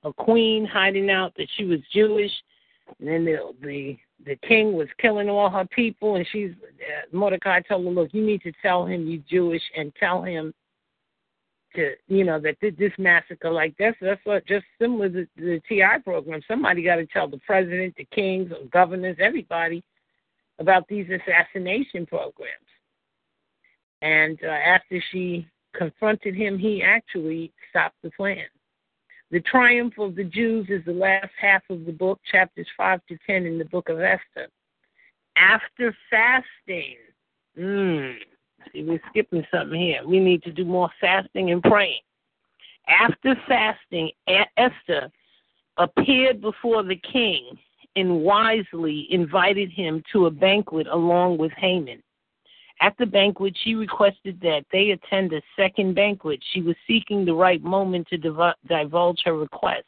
[0.05, 2.33] a queen hiding out that she was Jewish,
[2.99, 7.61] and then the the, the king was killing all her people, and she's uh, Mordecai
[7.61, 10.55] told her, look, you need to tell him you're Jewish and tell him
[11.75, 16.03] to you know that this massacre like this that's what just similar to the TI
[16.03, 16.41] program.
[16.49, 19.83] Somebody got to tell the president, the kings, the governors, everybody
[20.59, 22.67] about these assassination programs.
[24.03, 28.45] And uh, after she confronted him, he actually stopped the plan.
[29.31, 33.19] The triumph of the Jews is the last half of the book, chapters 5 to
[33.27, 34.49] 10 in the book of Esther.
[35.37, 36.97] After fasting,
[37.59, 38.17] mm,
[38.73, 40.01] see, we're skipping something here.
[40.07, 42.01] We need to do more fasting and praying.
[42.89, 44.11] After fasting,
[44.57, 45.11] Esther
[45.77, 47.59] appeared before the king
[47.97, 52.03] and wisely invited him to a banquet along with Haman.
[52.81, 56.41] At the banquet, she requested that they attend a second banquet.
[56.53, 59.87] She was seeking the right moment to divulge her request.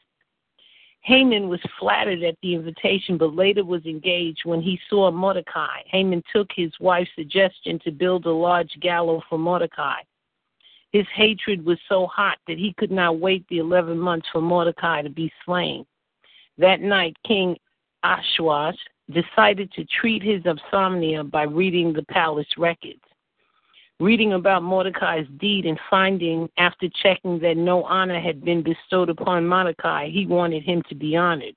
[1.03, 5.83] Haman was flattered at the invitation, but later was engaged when he saw Mordecai.
[5.87, 10.00] Haman took his wife's suggestion to build a large gallows for Mordecai.
[10.92, 15.03] His hatred was so hot that he could not wait the 11 months for Mordecai
[15.03, 15.87] to be slain.
[16.59, 17.57] That night, King
[18.05, 18.76] Ashwash
[19.12, 23.01] decided to treat his insomnia by reading the palace records.
[24.01, 29.46] Reading about Mordecai's deed and finding, after checking that no honor had been bestowed upon
[29.46, 31.55] Mordecai, he wanted him to be honored.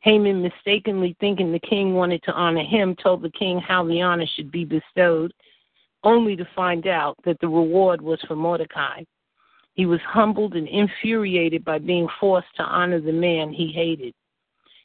[0.00, 4.26] Haman, mistakenly thinking the king wanted to honor him, told the king how the honor
[4.34, 5.32] should be bestowed,
[6.02, 9.04] only to find out that the reward was for Mordecai.
[9.74, 14.12] He was humbled and infuriated by being forced to honor the man he hated.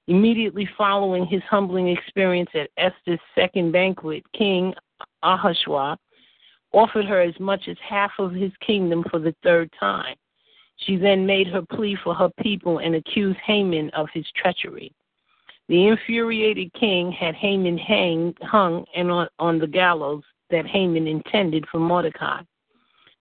[0.08, 4.74] Immediately following his humbling experience at Esther's second banquet, King
[5.22, 5.98] Ahasuerus
[6.72, 10.16] offered her as much as half of his kingdom for the third time.
[10.78, 14.94] She then made her plea for her people and accused Haman of his treachery.
[15.68, 21.66] The infuriated king had Haman hang, hung and on, on the gallows that Haman intended
[21.70, 22.42] for Mordecai.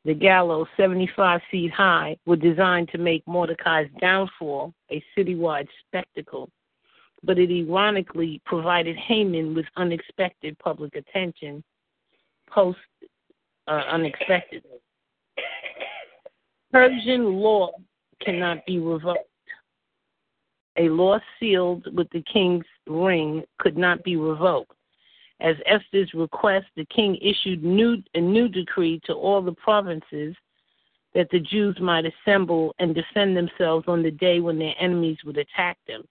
[0.05, 6.49] The gallows, 75 feet high, were designed to make Mordecai's downfall a citywide spectacle
[7.27, 11.63] but it ironically provided Haman with unexpected public attention
[12.49, 12.79] post
[13.67, 14.79] uh, unexpectedly.
[16.73, 17.73] Persian law
[18.23, 19.29] cannot be revoked.
[20.79, 24.73] A law sealed with the king's ring could not be revoked.
[25.41, 30.35] As Esther's request, the king issued new, a new decree to all the provinces
[31.15, 35.39] that the Jews might assemble and defend themselves on the day when their enemies would
[35.39, 36.05] attack them.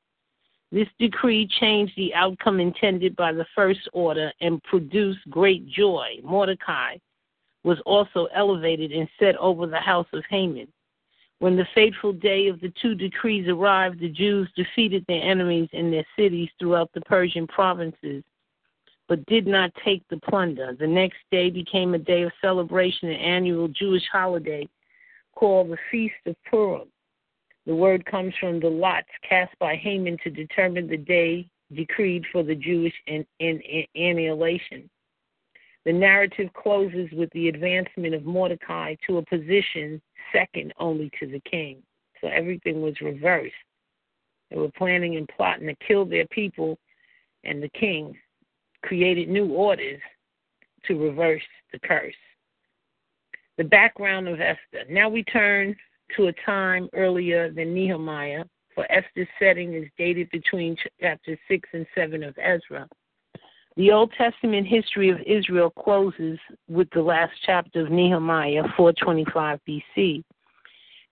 [0.75, 6.17] This decree changed the outcome intended by the first order and produced great joy.
[6.21, 6.97] Mordecai
[7.63, 10.67] was also elevated and set over the house of Haman.
[11.39, 15.91] When the fateful day of the two decrees arrived, the Jews defeated their enemies in
[15.91, 18.21] their cities throughout the Persian provinces,
[19.07, 20.75] but did not take the plunder.
[20.77, 24.67] The next day became a day of celebration, an annual Jewish holiday
[25.35, 26.89] called the Feast of Purim.
[27.65, 32.43] The word comes from the lots cast by Haman to determine the day decreed for
[32.43, 32.93] the Jewish
[33.95, 34.89] annihilation.
[35.85, 40.01] The narrative closes with the advancement of Mordecai to a position
[40.31, 41.81] second only to the king.
[42.21, 43.53] So everything was reversed.
[44.49, 46.77] They were planning and plotting to kill their people,
[47.43, 48.15] and the king
[48.83, 50.01] created new orders
[50.85, 52.13] to reverse the curse.
[53.57, 54.85] The background of Esther.
[54.89, 55.75] Now we turn
[56.15, 58.43] to a time earlier than Nehemiah,
[58.73, 62.87] for Esther's setting is dated between chapters 6 and 7 of Ezra.
[63.77, 66.39] The Old Testament history of Israel closes
[66.69, 70.23] with the last chapter of Nehemiah, 425 BC.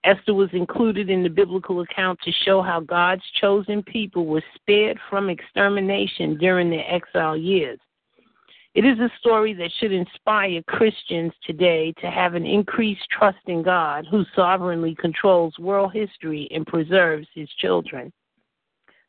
[0.05, 4.97] Esther was included in the biblical account to show how God's chosen people were spared
[5.09, 7.79] from extermination during their exile years.
[8.76, 13.61] It is a story that should inspire Christians today to have an increased trust in
[13.61, 18.11] God who sovereignly controls world history and preserves his children.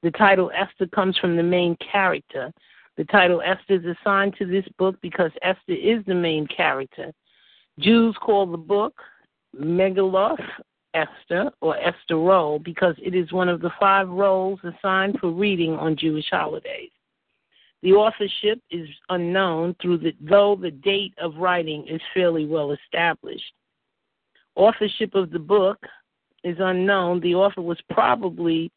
[0.03, 2.53] The title Esther comes from the main character.
[2.99, 7.11] The title Esther is assigned to this book because Esther is the main character.
[7.79, 8.95] Jews call the book
[9.59, 10.45] Megilloth
[10.93, 15.73] Esther or Esther Roll because it is one of the five rolls assigned for reading
[15.73, 16.91] on Jewish holidays.
[17.85, 23.53] The authorship is unknown the, though the date of writing is fairly well established.
[24.57, 25.77] Authorship of the book
[26.45, 27.21] is unknown.
[27.21, 28.73] The author was probably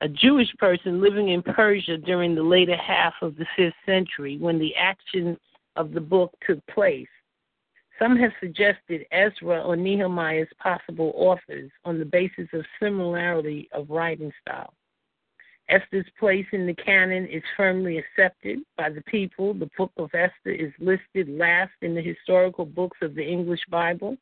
[0.00, 4.58] a Jewish person living in Persia during the later half of the 5th century when
[4.58, 5.36] the action
[5.76, 7.06] of the book took place.
[7.98, 13.90] Some have suggested Ezra or Nehemiah as possible authors on the basis of similarity of
[13.90, 14.72] writing style.
[15.68, 19.54] Esther's place in the canon is firmly accepted by the people.
[19.54, 24.16] The book of Esther is listed last in the historical books of the English Bible.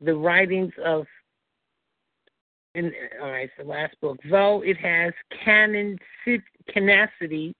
[0.00, 1.06] The writings of,
[2.74, 2.92] in,
[3.22, 5.12] all right, the last book, though it has
[5.44, 5.98] canon
[6.68, 7.54] canacity,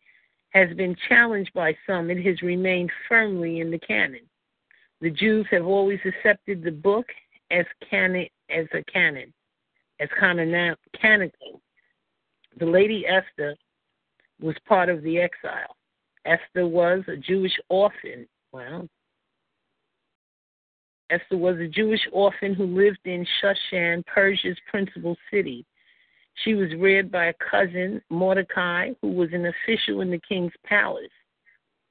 [0.51, 4.23] has been challenged by some, it has remained firmly in the canon.
[5.01, 7.07] The Jews have always accepted the book
[7.53, 9.33] as canon, as a canon,
[10.01, 11.61] as canon, canonical
[12.59, 13.57] the Lady Esther
[14.41, 15.77] was part of the exile.
[16.25, 18.27] Esther was a Jewish orphan.
[18.53, 18.89] Well,
[21.11, 25.65] Esther was a Jewish orphan who lived in Shushan, Persia's principal city.
[26.45, 31.07] She was reared by a cousin, Mordecai, who was an official in the king's palace.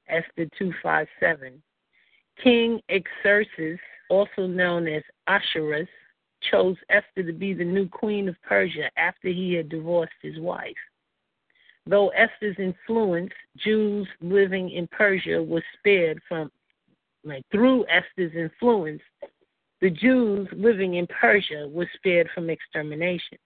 [0.08, 1.62] Esther 257.
[2.44, 2.80] King
[3.24, 5.90] Xerxes, also known as Ahasuerus,
[6.52, 10.76] chose Esther to be the new queen of Persia after he had divorced his wife.
[11.86, 16.52] Though Esther's influence, Jews living in Persia were spared from,
[17.24, 19.02] like through Esther's influence,
[19.80, 23.38] the Jews living in Persia were spared from extermination.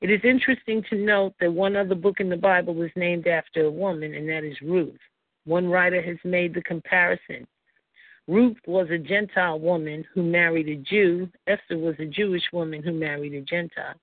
[0.00, 3.64] It is interesting to note that one other book in the Bible is named after
[3.64, 5.00] a woman, and that is Ruth.
[5.44, 7.46] One writer has made the comparison
[8.28, 11.28] Ruth was a Gentile woman who married a Jew.
[11.46, 13.94] Esther was a Jewish woman who married a Gentile.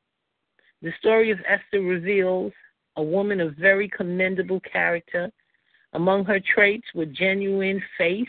[0.82, 2.54] The story of Esther reveals
[2.96, 5.30] a woman of very commendable character.
[5.92, 8.28] Among her traits were genuine faith,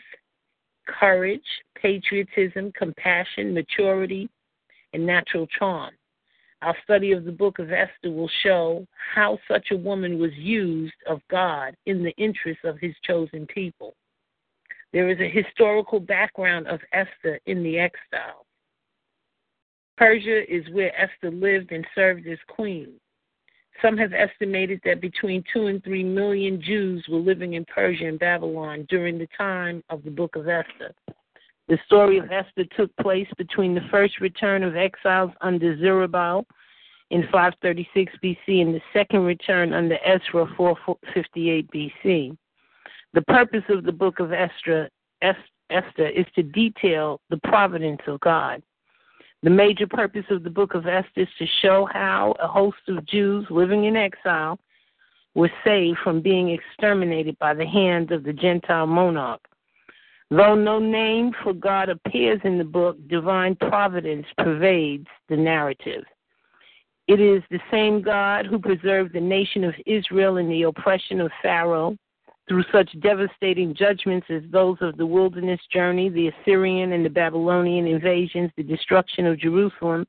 [0.86, 1.46] courage,
[1.80, 4.28] patriotism, compassion, maturity,
[4.94, 5.94] and natural charm.
[6.62, 10.94] Our study of the book of Esther will show how such a woman was used
[11.06, 13.94] of God in the interests of his chosen people.
[14.94, 18.46] There is a historical background of Esther in the exile.
[19.96, 22.92] Persia is where Esther lived and served as queen.
[23.82, 28.20] Some have estimated that between two and three million Jews were living in Persia and
[28.20, 30.94] Babylon during the time of the book of Esther.
[31.66, 36.46] The story of Esther took place between the first return of exiles under Zerubbabel
[37.10, 42.36] in 536 BC and the second return under Ezra 458 BC.
[43.14, 44.90] The purpose of the book of Esther,
[45.22, 48.60] is to detail the providence of God.
[49.44, 53.06] The major purpose of the book of Esther is to show how a host of
[53.06, 54.58] Jews living in exile
[55.36, 59.42] were saved from being exterminated by the hands of the Gentile monarch.
[60.30, 66.02] Though no name for God appears in the book, divine providence pervades the narrative.
[67.06, 71.30] It is the same God who preserved the nation of Israel in the oppression of
[71.42, 71.96] Pharaoh
[72.48, 77.86] through such devastating judgments as those of the wilderness journey, the Assyrian and the Babylonian
[77.86, 80.06] invasions, the destruction of Jerusalem,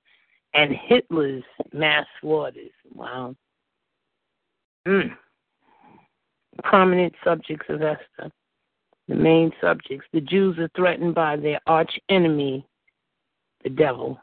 [0.54, 2.72] and Hitler's mass slaughters.
[2.94, 3.36] Wow.
[4.88, 5.16] Mm.
[6.64, 8.32] Prominent subjects of Esther.
[9.08, 10.08] The main subjects.
[10.14, 12.66] The Jews are threatened by their arch enemy,
[13.64, 14.20] the devil.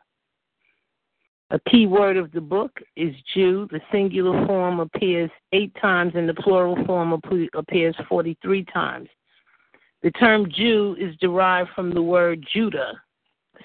[1.53, 3.69] A key word of the book is Jew.
[3.71, 9.11] The singular form appears eight times and the plural form appears 43 times.
[10.03, 12.95] The term Jew is derived from the word Judah.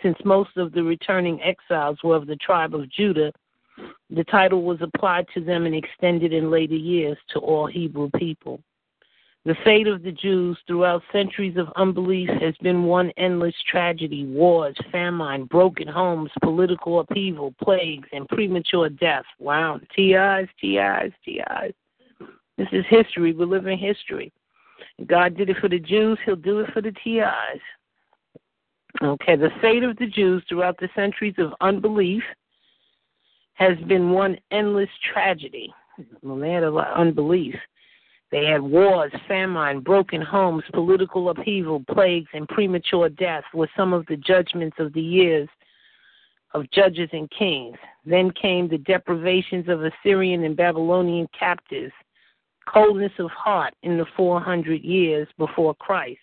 [0.04, 3.32] Since most of the returning exiles were of the tribe of Judah,
[4.10, 8.60] The title was applied to them and extended in later years to all Hebrew people.
[9.48, 14.76] The fate of the Jews throughout centuries of unbelief has been one endless tragedy wars,
[14.91, 19.24] famine, broken homes, political upheaval, plagues, and premature death.
[19.39, 19.80] Wow.
[19.95, 21.74] TIs, TIs, TIs.
[22.58, 23.32] This is history.
[23.32, 24.34] We're living history.
[25.06, 27.62] God did it for the Jews, He'll do it for the TIs.
[29.02, 32.24] Okay, the fate of the Jews throughout the centuries of unbelief
[33.54, 35.74] has been one endless tragedy.
[36.22, 37.56] Well, they had a lot of unbelief.
[38.30, 44.05] They had wars, famine, broken homes, political upheaval, plagues, and premature death were some of
[44.07, 45.47] the judgments of the years
[46.53, 47.78] of judges and kings.
[48.05, 51.93] Then came the deprivations of Assyrian and Babylonian captives,
[52.67, 56.19] coldness of heart in the 400 years before Christ,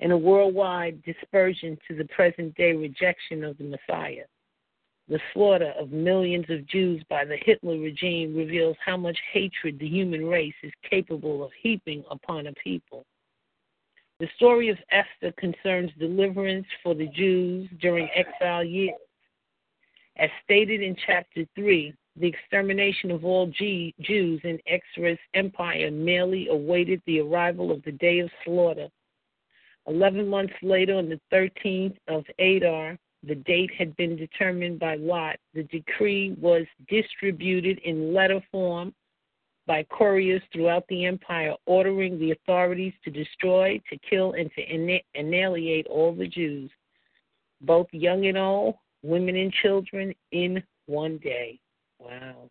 [0.00, 4.24] and a worldwide dispersion to the present day rejection of the Messiah.
[5.12, 9.86] The slaughter of millions of Jews by the Hitler regime reveals how much hatred the
[9.86, 13.04] human race is capable of heaping upon a people.
[14.20, 18.96] The story of Esther concerns deliverance for the Jews during exile years.
[20.16, 26.48] As stated in chapter 3, the extermination of all G- Jews in Xerxes' empire merely
[26.48, 28.88] awaited the arrival of the day of slaughter.
[29.86, 35.36] Eleven months later, on the 13th of Adar, the date had been determined by lot.
[35.54, 38.94] The decree was distributed in letter form
[39.66, 45.86] by couriers throughout the empire, ordering the authorities to destroy, to kill, and to annihilate
[45.86, 46.70] all the Jews,
[47.60, 51.60] both young and old, women and children, in one day.
[52.00, 52.50] Wow.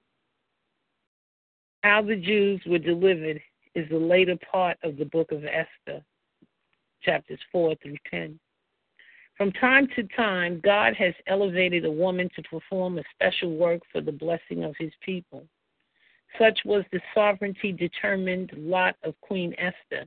[1.84, 3.42] How the Jews were delivered
[3.76, 6.02] is the later part of the book of Esther,
[7.04, 8.40] chapters 4 through 10.
[9.42, 14.00] From time to time, God has elevated a woman to perform a special work for
[14.00, 15.44] the blessing of his people.
[16.38, 20.06] Such was the sovereignty determined lot of Queen Esther,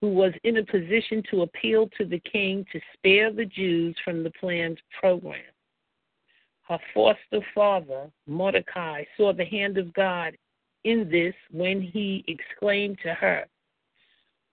[0.00, 4.24] who was in a position to appeal to the king to spare the Jews from
[4.24, 5.52] the planned program.
[6.66, 10.34] Her foster father, Mordecai, saw the hand of God
[10.84, 13.44] in this when he exclaimed to her,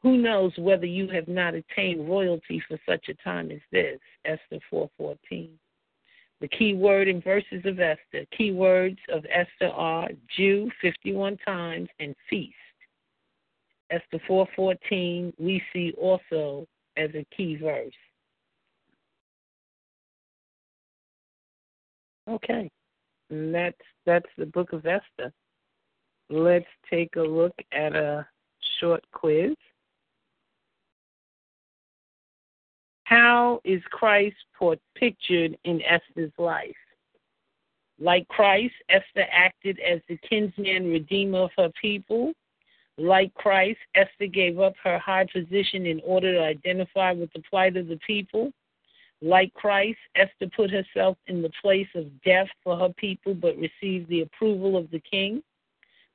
[0.01, 3.99] who knows whether you have not attained royalty for such a time as this?
[4.25, 5.57] Esther 4:14.
[6.39, 11.89] The key word in verses of Esther, key words of Esther are Jew 51 times
[11.99, 12.55] and feast.
[13.89, 17.93] Esther 4:14 we see also as a key verse.
[22.27, 22.69] Okay.
[23.29, 25.33] And that's that's the book of Esther.
[26.29, 28.27] Let's take a look at a
[28.79, 29.55] short quiz.
[33.09, 34.35] How is Christ
[34.93, 36.75] pictured in Esther's life?
[37.99, 42.33] Like Christ, Esther acted as the kinsman redeemer of her people.
[42.99, 47.77] Like Christ, Esther gave up her high position in order to identify with the plight
[47.77, 48.51] of the people.
[49.23, 54.07] Like Christ, Esther put herself in the place of death for her people but received
[54.09, 55.41] the approval of the king.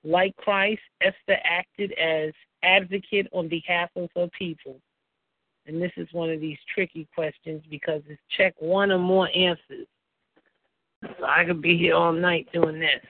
[0.05, 2.33] Like Christ, Esther acted as
[2.63, 4.77] advocate on behalf of her people.
[5.67, 9.87] And this is one of these tricky questions because it's check one or more answers.
[11.03, 13.01] So I could be here all night doing this.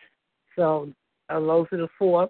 [0.56, 0.92] So
[1.28, 2.28] those are the four.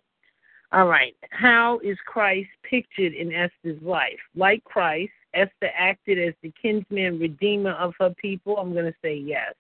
[0.73, 1.15] All right.
[1.31, 4.19] How is Christ pictured in Esther's life?
[4.35, 8.57] Like Christ, Esther acted as the kinsman redeemer of her people.
[8.57, 9.55] I'm going to say yes.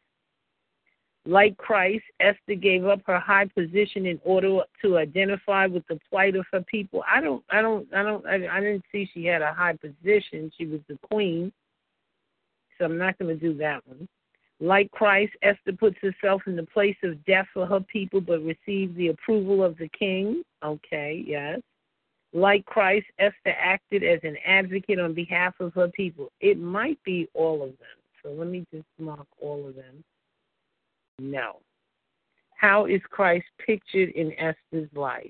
[1.26, 6.36] Like Christ, Esther gave up her high position in order to identify with the plight
[6.36, 7.02] of her people.
[7.10, 10.52] I don't, I don't, I don't, I, I didn't see she had a high position.
[10.56, 11.50] She was the queen,
[12.78, 14.06] so I'm not going to do that one.
[14.60, 18.94] Like Christ, Esther puts herself in the place of death for her people, but receives
[18.96, 20.42] the approval of the king.
[20.62, 21.60] Okay, yes.
[22.34, 26.30] Like Christ, Esther acted as an advocate on behalf of her people.
[26.40, 27.98] It might be all of them.
[28.22, 30.04] So let me just mark all of them.
[31.18, 31.60] No.
[32.56, 35.26] How is Christ pictured in Esther's life?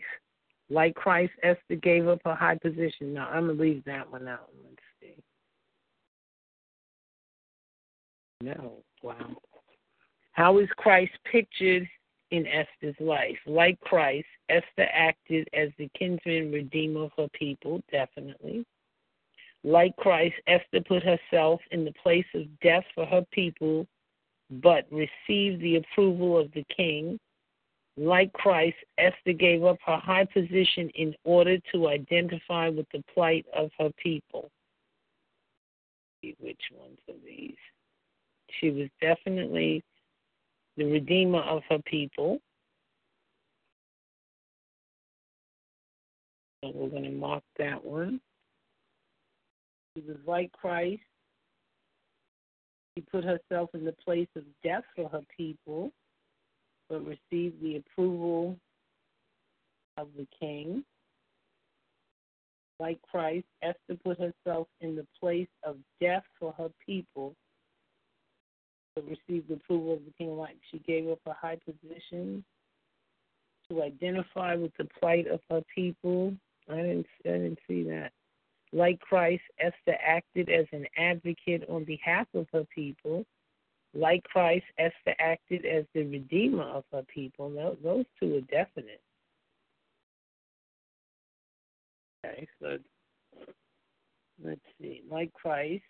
[0.71, 3.13] Like Christ, Esther gave up her high position.
[3.13, 4.51] Now, I'm going to leave that one out.
[4.65, 5.23] Let's see.
[8.41, 8.85] No.
[9.03, 9.37] Wow.
[10.33, 11.89] How is Christ pictured
[12.31, 13.39] in Esther's life?
[13.47, 18.65] Like Christ, Esther acted as the kinsman redeemer of her people, definitely.
[19.63, 23.87] Like Christ, Esther put herself in the place of death for her people
[24.51, 27.19] but received the approval of the king.
[27.97, 33.47] Like Christ, Esther gave up her high position in order to identify with the plight
[33.57, 34.51] of her people.
[36.41, 37.55] Which ones are these?
[38.61, 39.83] She was definitely
[40.77, 42.41] the Redeemer of her people.
[46.65, 48.21] So we're going to mark that one.
[49.95, 51.03] She was like Christ.
[52.95, 55.91] She put herself in the place of death for her people,
[56.89, 58.57] but received the approval
[59.97, 60.85] of the king.
[62.79, 67.35] Like Christ, Esther put herself in the place of death for her people,
[68.95, 70.37] but received the approval of the king.
[70.37, 72.45] Like she gave up a high position
[73.69, 76.35] to identify with the plight of her people.
[76.69, 78.13] I didn't, I didn't see that.
[78.73, 83.25] Like Christ, Esther acted as an advocate on behalf of her people.
[83.95, 87.51] Like Christ, Esther acted as the redeemer of her people.
[87.83, 89.01] Those two are definite.
[92.27, 92.79] Okay, so
[94.43, 95.03] let's see.
[95.11, 95.85] Like Christ,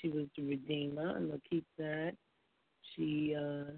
[0.00, 2.12] she was the Redeemer, I'm going to keep that.
[2.94, 3.70] She, uh,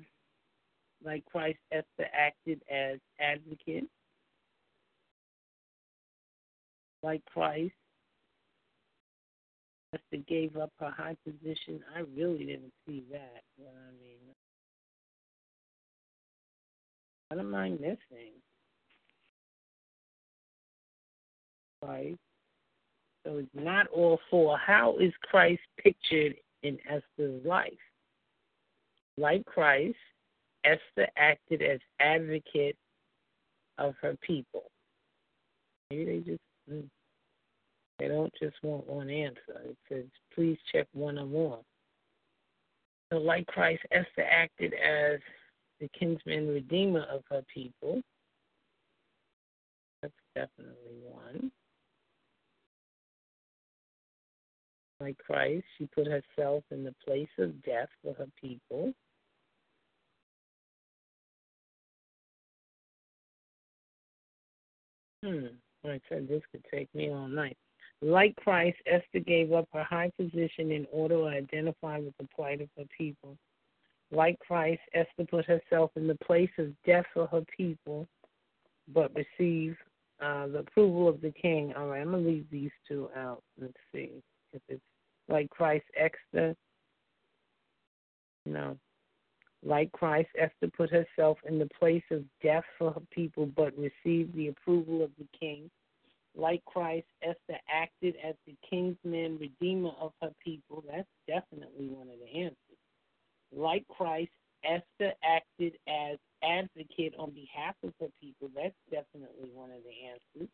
[1.04, 3.88] like Christ, Esther acted as advocate.
[7.02, 7.74] Like Christ,
[9.94, 11.80] Esther gave up her high position.
[11.94, 13.42] I really didn't see that.
[13.58, 14.18] But I mean,
[17.28, 18.32] what am I missing?
[21.82, 22.16] Right.
[23.24, 24.58] So it's not all four.
[24.58, 27.72] How is Christ pictured in Esther's life?
[29.18, 29.96] Like Christ,
[30.64, 32.76] Esther acted as advocate
[33.78, 34.64] of her people.
[35.90, 36.80] Maybe they just hmm,
[37.98, 39.60] they don't just want one answer.
[39.64, 41.60] It says, please check one or more.
[43.10, 45.20] So, like Christ, Esther acted as
[45.80, 48.02] the kinsman redeemer of her people.
[50.02, 51.50] That's definitely one.
[55.00, 58.92] like Christ, she put herself in the place of death for her people.
[65.24, 65.46] Hmm.
[65.84, 67.56] I said this could take me all night.
[68.02, 72.60] Like Christ, Esther gave up her high position in order to identify with the plight
[72.60, 73.36] of her people.
[74.10, 78.06] Like Christ, Esther put herself in the place of death for her people,
[78.92, 79.78] but received
[80.20, 81.72] uh, the approval of the king.
[81.76, 83.42] All right, I'm going to leave these two out.
[83.60, 84.10] Let's see
[84.52, 84.80] if it's
[85.28, 86.54] like Christ Esther.
[88.44, 88.76] No.
[89.64, 94.34] Like Christ, Esther put herself in the place of death for her people, but received
[94.34, 95.68] the approval of the king.
[96.36, 100.84] Like Christ, Esther acted as the king's kinsman redeemer of her people.
[100.86, 102.56] That's definitely one of the answers.
[103.52, 104.30] Like Christ,
[104.62, 108.50] Esther acted as advocate on behalf of her people.
[108.54, 110.50] That's definitely one of the answers.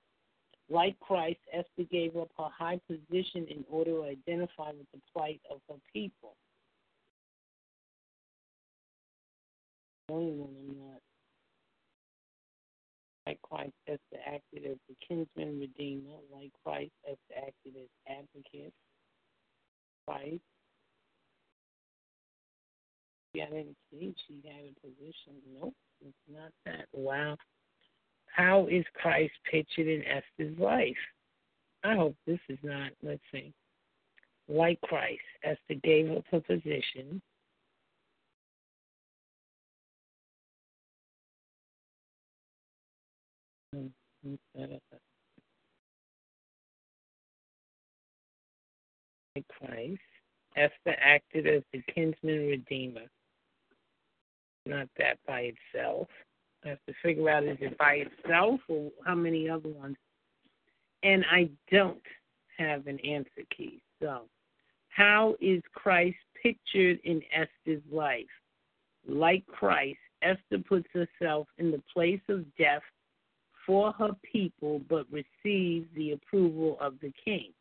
[0.70, 5.40] Like Christ, Esther gave up her high position in order to identify with the plight
[5.50, 6.36] of her people.
[10.08, 11.01] Only one I'm not.
[13.26, 16.18] Like Christ, Esther acted as the kinsman redeemer.
[16.32, 18.72] Like Christ, Esther acted as advocate.
[20.06, 20.42] Christ.
[23.34, 25.40] Yeah, I see she had a position.
[25.60, 26.86] Nope, it's not that.
[26.92, 27.36] Wow.
[28.26, 30.96] How is Christ pictured in Esther's life?
[31.84, 33.52] I hope this is not, let's see,
[34.48, 35.20] like Christ.
[35.44, 37.20] Esther gave up her position.
[43.74, 43.86] Like
[49.48, 50.00] Christ.
[50.56, 53.06] Esther acted as the kinsman redeemer.
[54.66, 56.08] Not that by itself.
[56.64, 59.96] I have to figure out is it by itself or how many other ones.
[61.02, 62.02] And I don't
[62.58, 63.82] have an answer key.
[64.00, 64.22] So,
[64.90, 68.26] how is Christ pictured in Esther's life?
[69.08, 72.82] Like Christ, Esther puts herself in the place of death
[73.66, 77.52] for her people, but receives the approval of the king.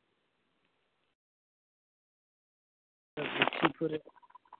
[3.17, 4.03] She put it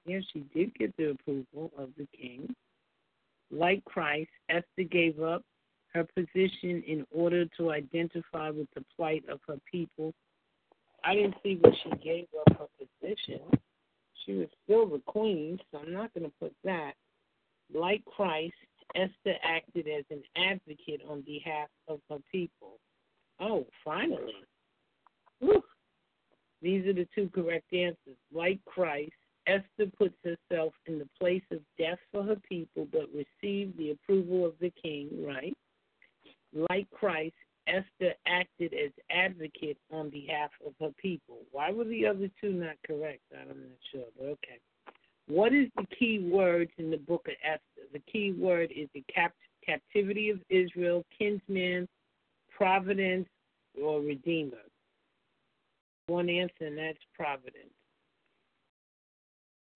[0.05, 0.21] here?
[0.33, 2.53] She did get the approval of the king.
[3.51, 5.43] Like Christ, Esther gave up
[5.93, 10.13] her position in order to identify with the plight of her people.
[11.03, 13.41] I didn't see where she gave up her position.
[14.25, 16.93] She was still the queen, so I'm not going to put that.
[17.73, 18.53] Like Christ,
[18.95, 22.79] Esther acted as an advocate on behalf of her people.
[23.39, 24.33] Oh, finally.
[25.39, 25.63] Whew.
[26.61, 28.17] These are the two correct answers.
[28.31, 29.13] Like Christ,
[29.47, 34.45] Esther puts herself in the place of death for her people, but received the approval
[34.45, 35.57] of the king, right?
[36.69, 37.33] Like Christ,
[37.67, 41.39] Esther acted as advocate on behalf of her people.
[41.51, 43.21] Why were the other two not correct?
[43.33, 44.59] I'm not sure, but okay.
[45.27, 47.87] What is the key words in the book of Esther?
[47.93, 49.33] The key word is the cap-
[49.65, 51.87] captivity of Israel, kinsman,
[52.49, 53.27] providence,
[53.81, 54.57] or redeemer.
[56.07, 57.73] One answer, and that's providence.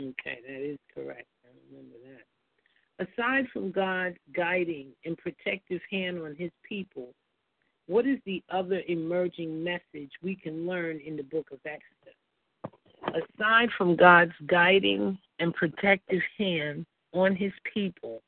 [0.01, 1.27] Okay, that is correct.
[1.45, 3.07] I remember that.
[3.07, 7.13] Aside from God's guiding and protective hand on his people,
[7.87, 12.73] what is the other emerging message we can learn in the book of Esther?
[13.07, 18.21] Aside from God's guiding and protective hand on his people,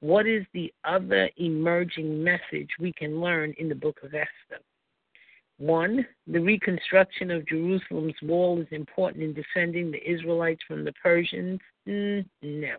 [0.00, 4.62] what is the other emerging message we can learn in the book of Esther?
[5.58, 11.60] One, the reconstruction of Jerusalem's wall is important in defending the Israelites from the Persians.
[11.88, 12.74] Mm, no.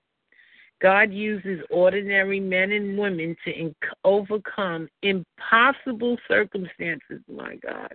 [0.82, 7.94] God uses ordinary men and women to in- overcome impossible circumstances, my God,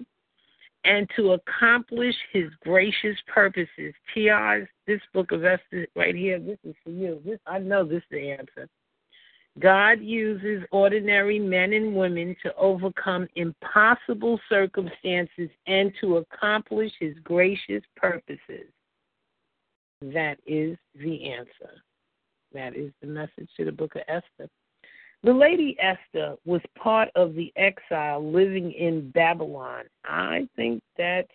[0.85, 3.95] and to accomplish his gracious purposes.
[4.15, 7.21] TI's, this book of Esther right here, this is for you.
[7.25, 8.69] This, I know this is the answer.
[9.59, 17.83] God uses ordinary men and women to overcome impossible circumstances and to accomplish his gracious
[17.97, 18.71] purposes.
[20.01, 21.83] That is the answer.
[22.55, 24.49] That is the message to the book of Esther.
[25.23, 29.85] The lady Esther was part of the exile living in Babylon.
[30.05, 31.29] I think that's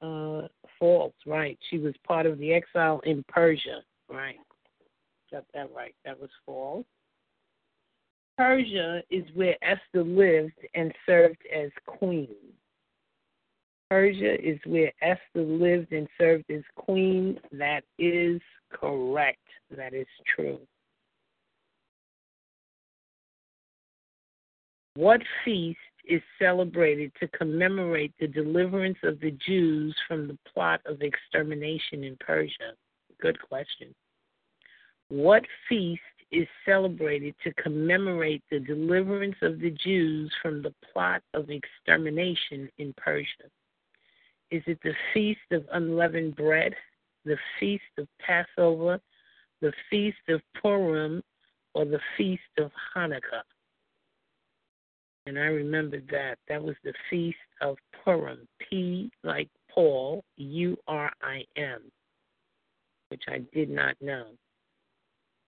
[0.00, 0.48] uh,
[0.78, 1.58] false, right?
[1.70, 4.36] She was part of the exile in Persia, right?
[5.30, 5.94] Got that right.
[6.04, 6.86] That was false.
[8.38, 12.28] Persia is where Esther lived and served as queen.
[13.90, 17.38] Persia is where Esther lived and served as queen.
[17.52, 18.40] That is
[18.72, 19.38] correct.
[19.76, 20.58] That is true.
[24.96, 31.02] What feast is celebrated to commemorate the deliverance of the Jews from the plot of
[31.02, 32.74] extermination in Persia?
[33.20, 33.92] Good question.
[35.08, 41.50] What feast is celebrated to commemorate the deliverance of the Jews from the plot of
[41.50, 43.50] extermination in Persia?
[44.52, 46.72] Is it the Feast of Unleavened Bread,
[47.24, 49.00] the Feast of Passover,
[49.60, 51.20] the Feast of Purim,
[51.74, 53.42] or the Feast of Hanukkah?
[55.26, 56.38] And I remembered that.
[56.48, 58.46] That was the Feast of Purim.
[58.58, 61.80] P like Paul, U R I M,
[63.08, 64.26] which I did not know.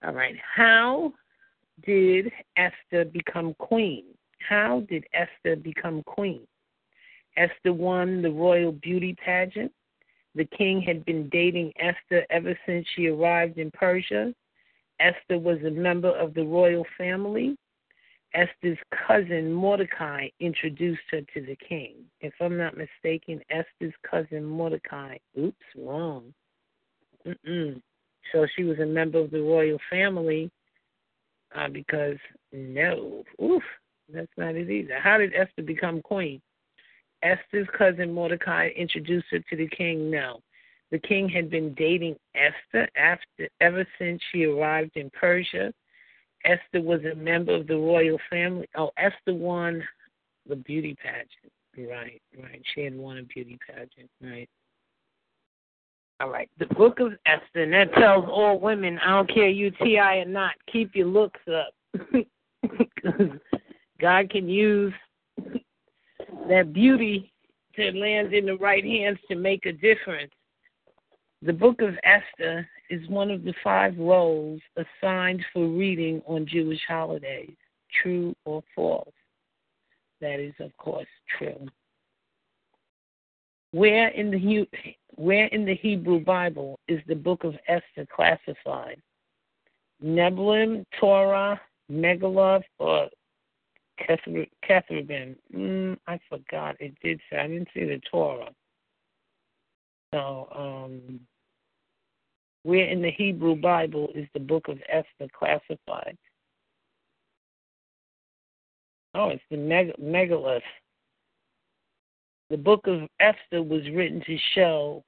[0.04, 0.36] All right.
[0.54, 1.12] How
[1.84, 4.04] did Esther become queen?
[4.38, 6.46] How did Esther become queen?
[7.36, 9.72] Esther won the royal beauty pageant.
[10.34, 14.34] The king had been dating Esther ever since she arrived in Persia.
[15.00, 17.56] Esther was a member of the royal family.
[18.34, 21.94] Esther's cousin Mordecai introduced her to the king.
[22.20, 25.16] If I'm not mistaken, Esther's cousin Mordecai.
[25.38, 26.34] Oops, wrong.
[27.26, 27.80] Mm-mm.
[28.32, 30.50] So she was a member of the royal family
[31.54, 32.18] uh, because,
[32.52, 33.62] no, oof,
[34.12, 34.98] that's not it either.
[34.98, 36.40] How did Esther become queen?
[37.22, 40.10] Esther's cousin Mordecai introduced her to the king?
[40.10, 40.40] No.
[40.90, 45.72] The king had been dating Esther after ever since she arrived in Persia.
[46.46, 48.68] Esther was a member of the royal family.
[48.76, 49.82] Oh, Esther won
[50.48, 51.52] the beauty pageant.
[51.76, 52.62] Right, right.
[52.74, 54.48] She had won a beauty pageant, right.
[56.20, 56.48] All right.
[56.58, 60.24] The book of Esther, and that tells all women, I don't care you TI or
[60.24, 61.74] not, keep your looks up.
[62.62, 63.30] Because
[64.00, 64.92] God can use
[66.48, 67.32] that beauty
[67.76, 70.32] to land in the right hands to make a difference.
[71.42, 76.80] The book of Esther is one of the five roles assigned for reading on Jewish
[76.88, 77.54] holidays.
[78.02, 79.12] True or false?
[80.20, 81.06] That is, of course,
[81.38, 81.68] true.
[83.72, 84.66] Where in the
[85.16, 89.00] where in the Hebrew Bible is the book of Esther classified?
[90.02, 91.60] Nebilim, Torah,
[91.90, 93.08] Megilloth, or
[94.00, 95.36] Kethrubim?
[95.54, 96.76] Mm, I forgot.
[96.80, 97.38] It did say.
[97.38, 98.50] I didn't see the Torah.
[100.14, 101.20] So, um,
[102.62, 106.16] where in the Hebrew Bible is the book of Esther classified?
[109.14, 110.60] Oh, it's the Meg- Megilloth.
[112.50, 115.04] The book of Esther was written to show.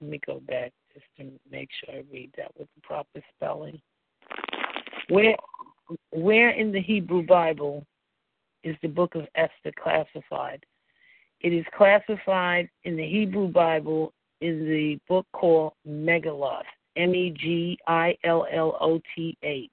[0.00, 3.80] Let me go back just to make sure I read that with the proper spelling.
[5.08, 5.36] Where,
[6.10, 7.86] where in the Hebrew Bible
[8.64, 10.64] is the book of Esther classified?
[11.40, 16.62] It is classified in the Hebrew Bible in the book called Megilloth,
[16.96, 19.70] M E G I L L O T H.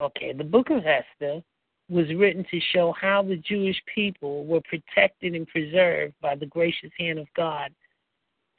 [0.00, 1.42] Okay, the book of Esther
[1.88, 6.90] was written to show how the Jewish people were protected and preserved by the gracious
[6.98, 7.70] hand of God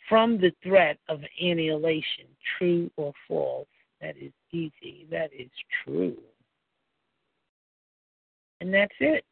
[0.08, 2.26] from the threat of annihilation,
[2.58, 3.68] true or false.
[4.02, 5.08] That is easy.
[5.10, 5.50] That is
[5.84, 6.18] true.
[8.62, 9.26] And that's it.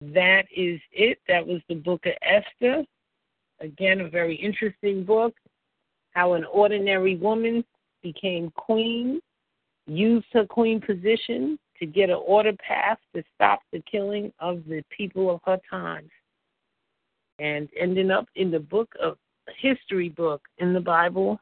[0.00, 1.18] That is it.
[1.28, 2.84] That was the book of Esther.
[3.60, 5.34] Again, a very interesting book.
[6.12, 7.64] How an ordinary woman
[8.02, 9.20] became queen,
[9.86, 14.82] used her queen position to get an order passed to stop the killing of the
[14.96, 16.10] people of her times.
[17.38, 19.16] And ending up in the book of
[19.58, 21.38] history book in the Bible,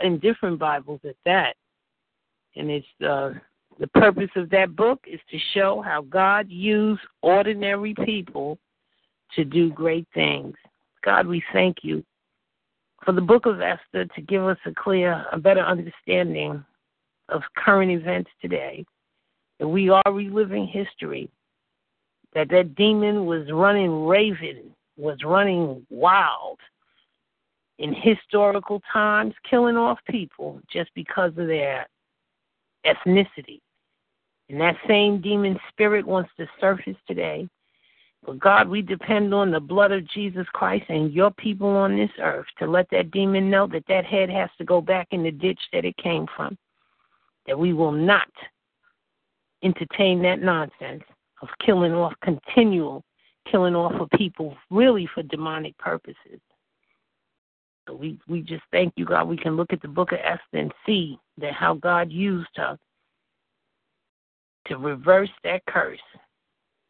[0.00, 1.54] in different Bibles at that.
[2.56, 3.30] And it's uh,
[3.80, 8.58] the purpose of that book is to show how God used ordinary people
[9.34, 10.54] to do great things.
[11.02, 12.04] God, we thank you
[13.02, 16.62] for the book of Esther to give us a clear, a better understanding
[17.30, 18.84] of current events today.
[19.58, 21.30] That we are reliving history.
[22.34, 26.58] That that demon was running raven, was running wild
[27.78, 31.86] in historical times, killing off people just because of their
[32.84, 33.60] ethnicity.
[34.50, 37.48] And that same demon spirit wants to surface today.
[38.26, 42.10] But God, we depend on the blood of Jesus Christ and your people on this
[42.20, 45.30] earth to let that demon know that that head has to go back in the
[45.30, 46.58] ditch that it came from.
[47.46, 48.28] That we will not
[49.62, 51.04] entertain that nonsense
[51.42, 53.04] of killing off continual
[53.50, 56.40] killing off of people really for demonic purposes.
[57.88, 59.28] So we, we just thank you, God.
[59.28, 62.78] We can look at the book of Esther and see that how God used her
[64.66, 65.98] to reverse that curse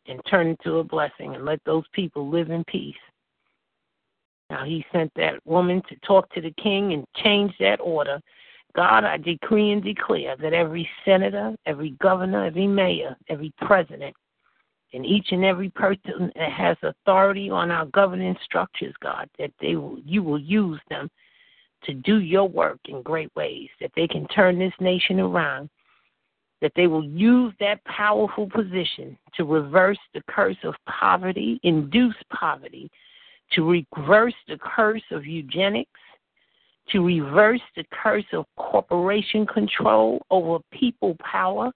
[0.06, 2.94] and turn it into a blessing and let those people live in peace.
[4.50, 8.20] Now he sent that woman to talk to the king and change that order.
[8.74, 14.14] God, I decree and declare that every senator, every governor, every mayor, every president,
[14.92, 19.76] and each and every person that has authority on our governing structures, God, that they
[19.76, 21.08] will, you will use them
[21.84, 25.70] to do your work in great ways, that they can turn this nation around
[26.60, 32.90] that they will use that powerful position to reverse the curse of poverty, induce poverty,
[33.52, 35.90] to reverse the curse of eugenics,
[36.90, 41.72] to reverse the curse of corporation control over people power,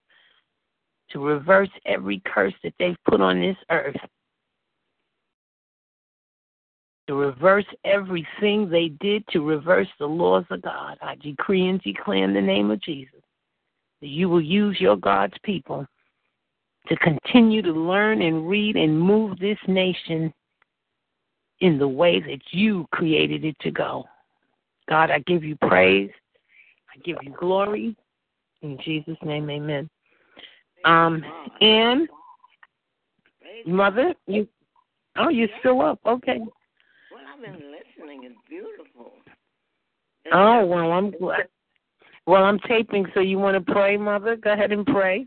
[1.10, 3.96] to reverse every curse that they've put on this earth,
[7.06, 10.98] to reverse everything they did to reverse the laws of God.
[11.00, 13.20] I decree and declare in the name of Jesus
[14.06, 15.86] you will use your God's people
[16.88, 20.32] to continue to learn and read and move this nation
[21.60, 24.04] in the way that you created it to go.
[24.88, 26.10] God, I give you praise.
[26.94, 27.96] I give you glory.
[28.62, 29.88] In Jesus' name, amen.
[30.84, 31.24] Um,
[31.60, 32.08] and
[33.66, 34.46] mother, you
[35.16, 35.98] oh, you're still up.
[36.04, 36.38] Okay.
[36.38, 38.24] Well, I've been listening.
[38.24, 39.12] It's beautiful.
[40.32, 41.48] Oh well, I'm glad.
[42.26, 44.36] Well, I'm taping, so you want to pray, Mother?
[44.36, 45.26] Go ahead and pray.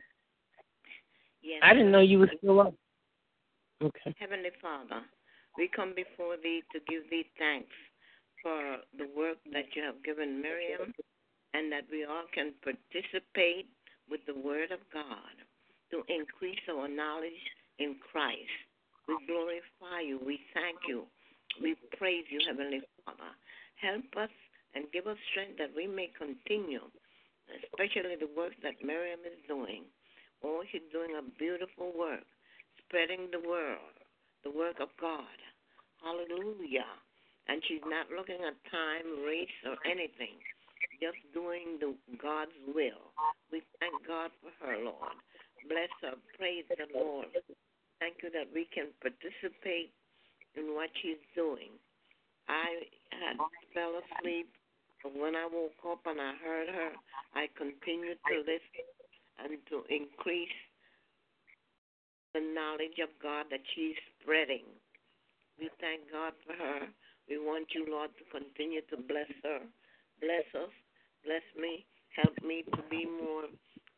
[1.43, 1.59] Yes.
[1.61, 2.73] I didn't know you were still up.
[3.81, 4.15] Okay.
[4.19, 5.01] Heavenly Father,
[5.57, 7.69] we come before Thee to give Thee thanks
[8.41, 10.93] for the work that you have given Miriam
[11.53, 13.69] and that we all can participate
[14.09, 15.35] with the Word of God
[15.91, 17.43] to increase our knowledge
[17.79, 18.49] in Christ.
[19.07, 20.19] We glorify you.
[20.25, 21.03] We thank you.
[21.61, 23.31] We praise you, Heavenly Father.
[23.81, 24.33] Help us
[24.75, 26.83] and give us strength that we may continue,
[27.51, 29.83] especially the work that Miriam is doing.
[30.43, 32.25] Oh, she's doing a beautiful work,
[32.85, 33.95] spreading the world,
[34.43, 35.37] the work of God.
[36.03, 36.87] Hallelujah.
[37.47, 40.37] And she's not looking at time, race, or anything,
[40.99, 43.15] just doing the God's will.
[43.51, 45.15] We thank God for her, Lord.
[45.65, 46.19] Bless her.
[46.37, 47.31] Praise the Lord.
[47.99, 49.89] Thank you that we can participate
[50.53, 51.71] in what she's doing.
[52.47, 53.37] I had
[53.73, 54.49] fell asleep
[55.03, 56.91] But when I woke up and I heard her,
[57.35, 58.87] I continued to listen
[59.39, 60.57] and to increase
[62.33, 64.65] the knowledge of God that she's spreading.
[65.59, 66.87] We thank God for her.
[67.29, 69.61] We want you, Lord, to continue to bless her.
[70.21, 70.73] Bless us.
[71.25, 71.85] Bless me.
[72.15, 73.45] Help me to be more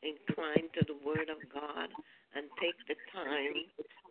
[0.03, 1.89] inclined to the Word of God
[2.35, 3.55] and take the time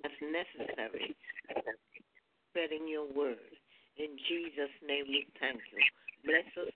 [0.03, 1.17] that's necessary
[2.51, 3.53] spreading your Word.
[3.99, 5.79] In Jesus' name we thank you.
[6.25, 6.73] Bless us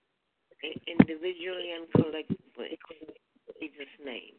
[0.86, 2.78] individually and collectively.
[2.98, 4.34] In Jesus' name.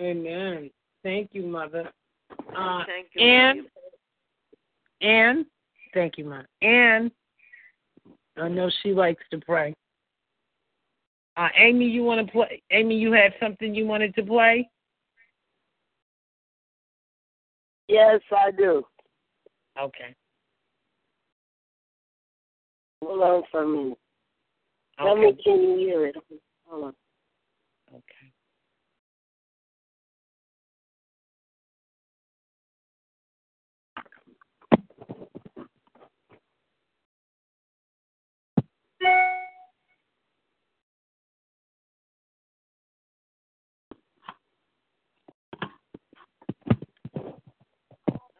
[0.00, 0.70] Amen.
[1.02, 1.90] Thank you, Mother.
[2.56, 3.22] Uh, thank you.
[3.22, 3.66] And,
[5.00, 5.46] and,
[5.94, 6.48] thank you, Mother.
[6.62, 7.10] And,
[8.36, 9.74] I know she likes to pray.
[11.36, 12.62] Uh, Amy, you want to play?
[12.70, 14.68] Amy, you had something you wanted to play?
[17.88, 18.82] Yes, I do.
[19.80, 20.14] Okay.
[23.02, 23.98] Hold on for a minute.
[25.00, 25.04] Okay.
[25.08, 26.16] Tell me, can you hear it?
[26.66, 26.94] Hold on.
[27.94, 28.32] Okay.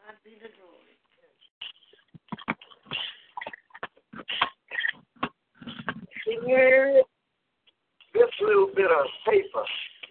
[0.07, 0.49] God be the
[6.27, 6.39] glory.
[6.39, 7.05] Can you hear it?
[8.13, 9.63] this little bit of paper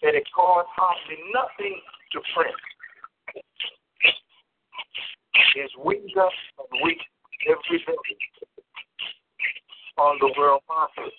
[0.03, 1.81] that it costs hardly nothing
[2.13, 2.55] to print
[5.57, 7.03] is weaker and weaker
[7.49, 8.17] every day
[9.99, 11.13] on the world market.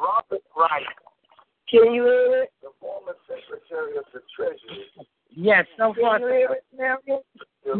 [0.00, 0.86] Robert Wright,
[1.68, 2.52] Can you hear it?
[2.62, 4.86] the former Secretary of the Treasury,
[5.34, 6.20] Yes, so Can far.
[6.20, 7.20] you hear it, Marion?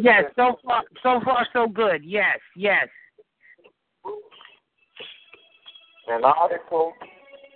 [0.03, 2.05] Yes, so far, so far, so good.
[2.05, 2.89] Yes, yes.
[6.09, 6.93] An article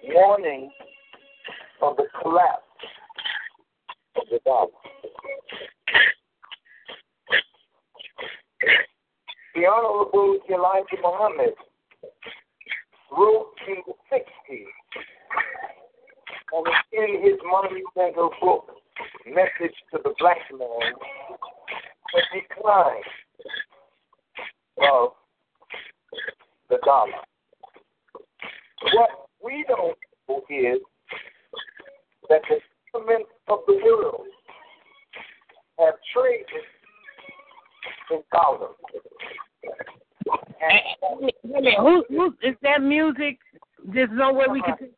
[0.05, 0.71] warning
[1.83, 2.63] of the collapse
[4.17, 4.69] of the dollar.
[9.55, 11.55] The Honorable Elijah Muhammad
[13.17, 14.67] wrote in the 60s
[16.53, 18.71] and in his monumental book,
[19.27, 20.93] Message to the Black Man,
[22.13, 23.03] the decline
[24.83, 25.11] of
[26.71, 27.26] the dollar.
[29.67, 29.97] What don't
[30.29, 30.81] know is
[32.29, 32.57] that the
[32.93, 34.27] government of the world
[35.79, 36.47] have traded
[38.11, 38.75] in dollars.
[40.59, 40.81] Hey,
[41.21, 43.39] wait a minute, who, who is that music?
[43.93, 44.93] There's no way we can take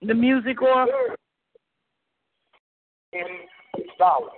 [0.00, 0.88] the music off.
[3.12, 3.20] In
[3.98, 4.30] dollars.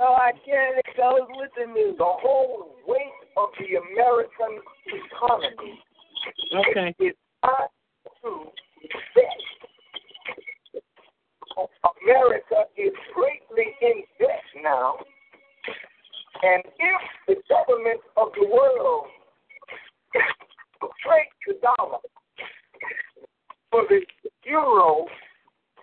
[0.00, 0.78] Oh, I can't.
[0.78, 1.98] It goes with the music.
[1.98, 3.00] The whole weight
[3.36, 5.80] of the American economy
[6.54, 6.94] Okay.
[7.00, 7.14] is
[7.44, 7.68] tied
[8.22, 8.50] to
[9.14, 9.24] debt.
[12.02, 14.94] America is greatly in debt now.
[16.42, 19.06] And if the government of the world
[21.02, 21.98] trade the dollar
[23.70, 24.00] for the
[24.44, 25.06] euro,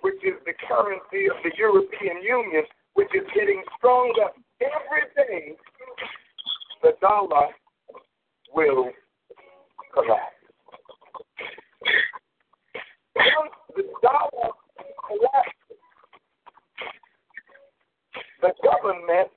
[0.01, 2.63] which is the currency of the European Union,
[2.93, 4.29] which is getting stronger
[4.61, 5.55] every day,
[6.83, 7.49] the dollar
[8.53, 8.91] will
[9.93, 10.35] collapse.
[13.15, 14.51] Once the dollar
[15.07, 15.55] collapses,
[18.41, 18.53] the
[19.05, 19.29] government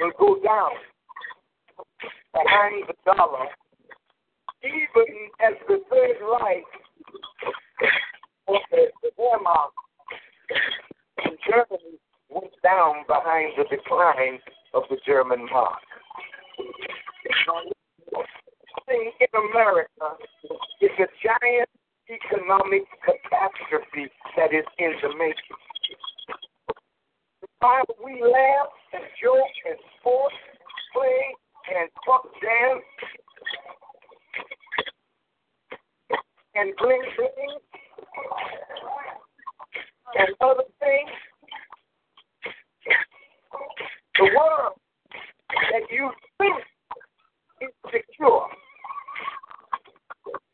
[0.00, 0.70] will go down
[2.32, 3.46] behind the dollar,
[4.62, 6.64] even as the Third Reich
[8.46, 9.70] or the, Wehrmacht
[11.24, 14.38] in Germany went down behind the decline
[14.74, 15.78] of the German mark.
[18.88, 20.16] In America
[20.80, 21.68] is a giant
[22.08, 25.56] economic catastrophe that is in the making.
[27.60, 28.72] While we laugh
[29.22, 30.32] joke and sport,
[30.92, 31.34] play
[31.76, 32.84] and fuck dance
[36.54, 37.58] and bling bling
[40.18, 41.10] and other things,
[44.18, 44.72] the world
[45.72, 46.56] that you think
[47.60, 48.46] is secure.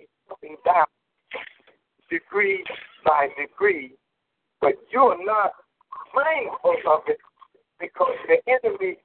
[0.00, 0.86] Is coming down
[2.10, 2.64] degree
[3.04, 3.94] by degree,
[4.60, 5.52] but you're not
[6.14, 7.18] mindful of it
[8.64, 8.98] enemy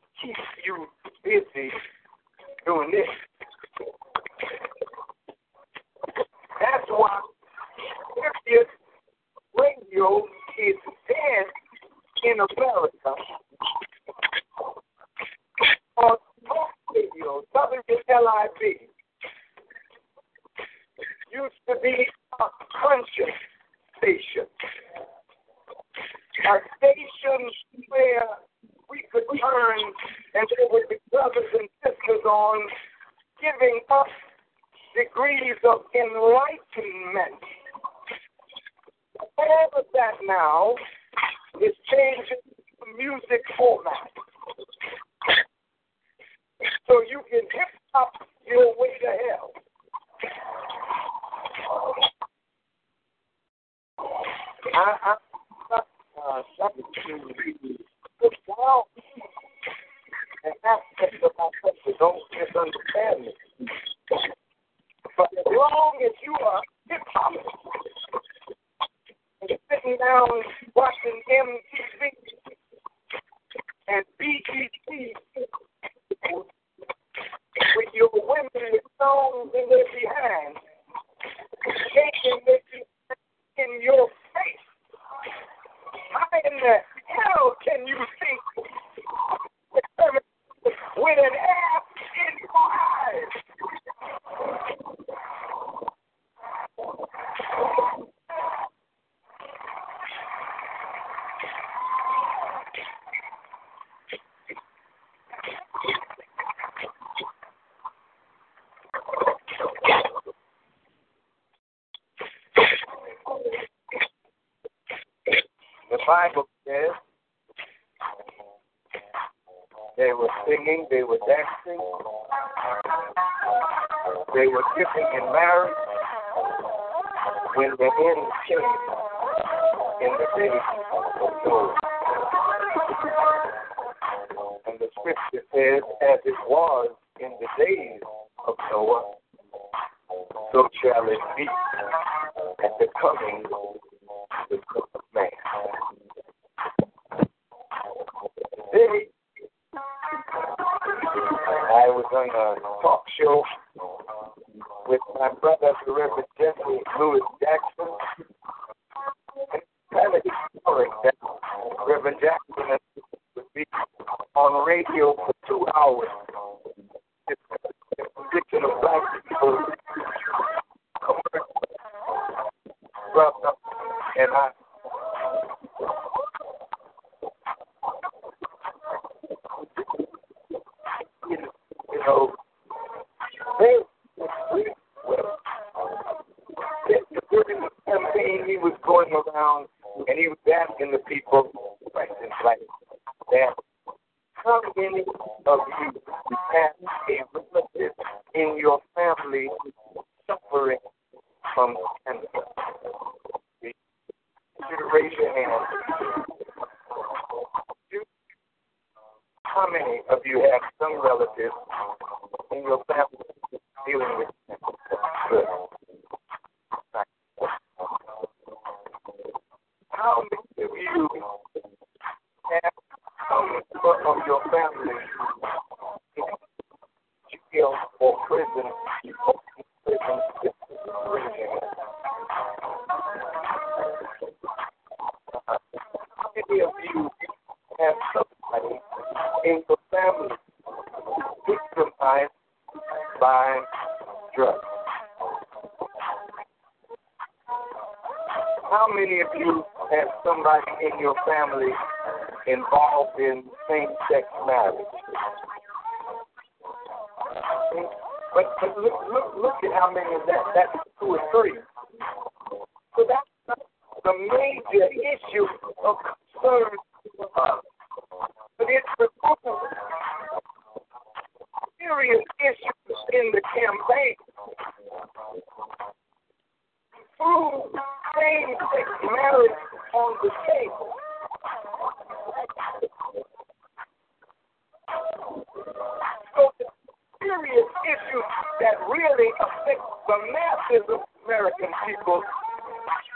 [288.07, 288.21] issue
[288.59, 292.21] that really affects the masses of American people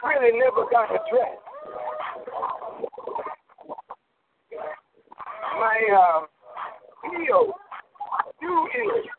[0.03, 1.41] really never got addressed.
[5.59, 6.25] My uh,
[7.15, 7.53] EO,
[8.41, 9.14] new EO,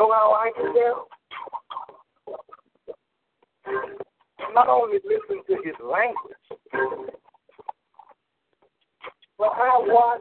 [0.00, 1.08] know how I can tell?
[4.54, 6.44] Not only listen to his language,
[9.38, 10.20] but I watch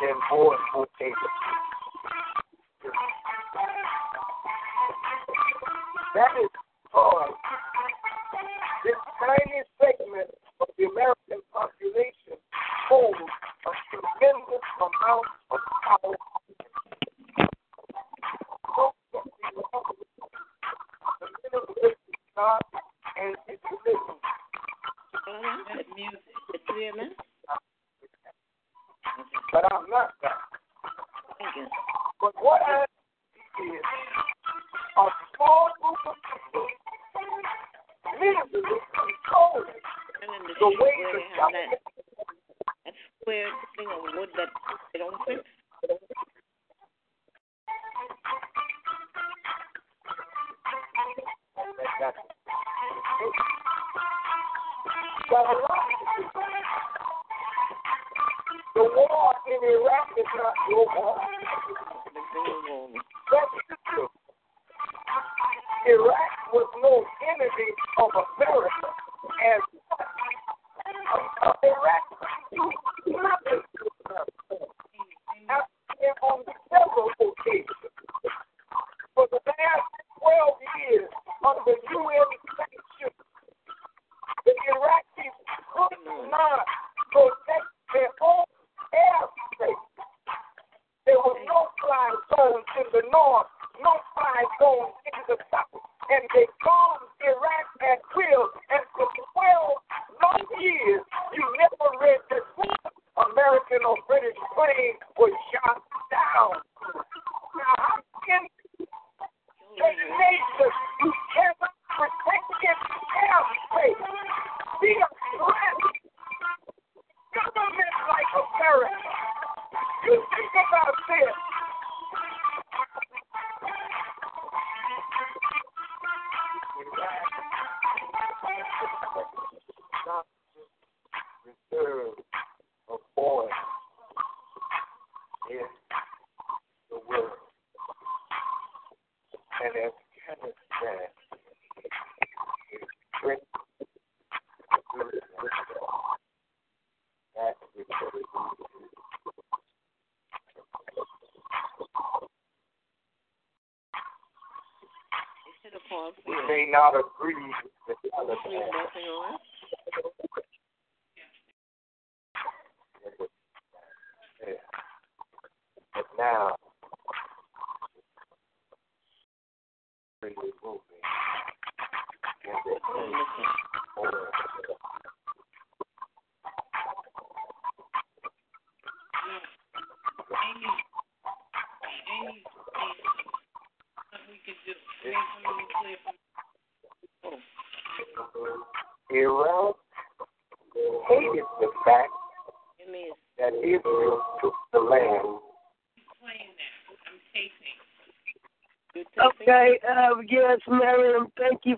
[0.00, 1.14] than war for David.
[6.14, 6.49] That is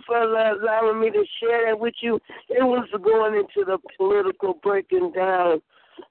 [0.06, 2.16] for allowing me to share that with you.
[2.48, 5.60] It was going into the political breaking down,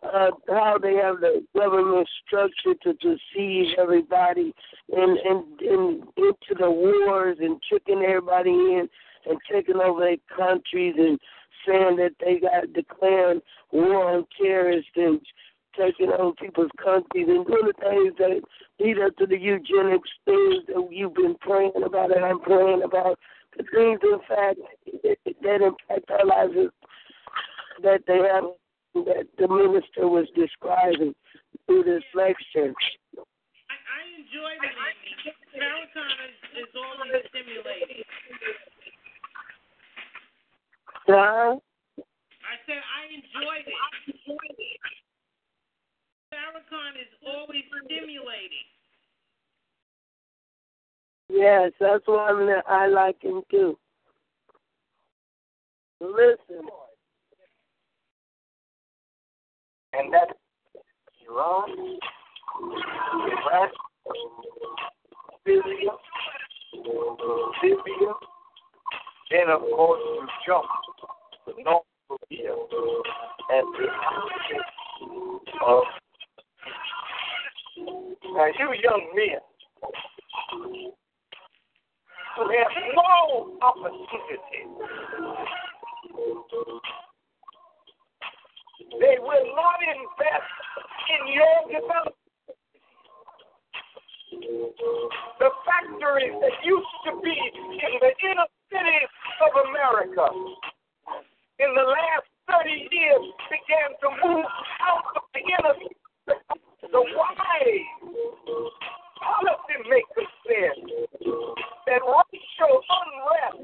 [0.03, 4.53] uh, how they have the government structure to deceive everybody
[4.91, 8.87] and, and, and into the wars and tricking everybody in
[9.25, 11.19] and taking over their countries and
[11.67, 13.41] saying that they got declaring
[13.71, 15.21] war on terrorists and
[15.77, 18.41] taking over people's countries and doing the things that
[18.79, 23.17] lead up to the eugenics things that you've been praying about and I'm praying about
[23.57, 24.59] the things in fact
[25.41, 26.71] that impact our lives
[27.83, 28.45] that they have
[28.93, 31.15] that the minister was describing
[31.65, 32.73] through this lecture.
[33.71, 34.71] I, I enjoy the
[35.55, 38.03] Farrakhan is, is always stimulating.
[41.07, 41.55] Huh?
[42.43, 43.79] I said I enjoyed it.
[46.31, 48.67] Farrakhan is always stimulating.
[51.33, 53.77] Yes, that's one I I like him too.
[56.01, 56.67] Listen.
[59.93, 60.35] And that
[61.29, 61.99] Iran,
[63.27, 63.71] Iraq,
[65.45, 65.91] Syria,
[67.63, 68.13] Libya,
[69.31, 70.65] then of course you jump
[71.45, 74.65] to North Korea at the outset
[75.65, 75.83] of.
[78.33, 79.39] Now you young men
[82.37, 84.63] have no opportunity.
[88.99, 90.51] They will not invest
[91.11, 92.15] in your development.
[95.39, 99.09] The factories that used to be in the inner cities
[99.43, 100.27] of America
[101.59, 104.45] in the last 30 years began to move
[104.87, 105.97] out of the inner cities.
[106.91, 107.85] the wise
[109.21, 110.77] policymakers said
[111.87, 113.61] that racial unrest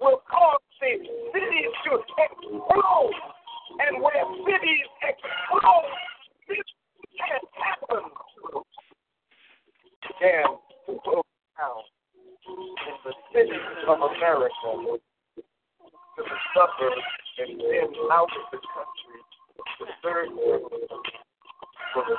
[0.00, 0.92] will cause the
[1.32, 3.14] cities to explode.
[3.78, 5.90] And where cities explode,
[6.48, 6.66] this
[7.18, 8.04] can happen.
[10.20, 10.44] Can
[11.04, 11.22] go
[11.58, 11.82] down
[12.48, 14.98] in the cities of America
[16.16, 17.04] the suburbs
[17.38, 19.20] and then out of the country,
[19.80, 20.72] the third world,
[21.92, 22.16] for the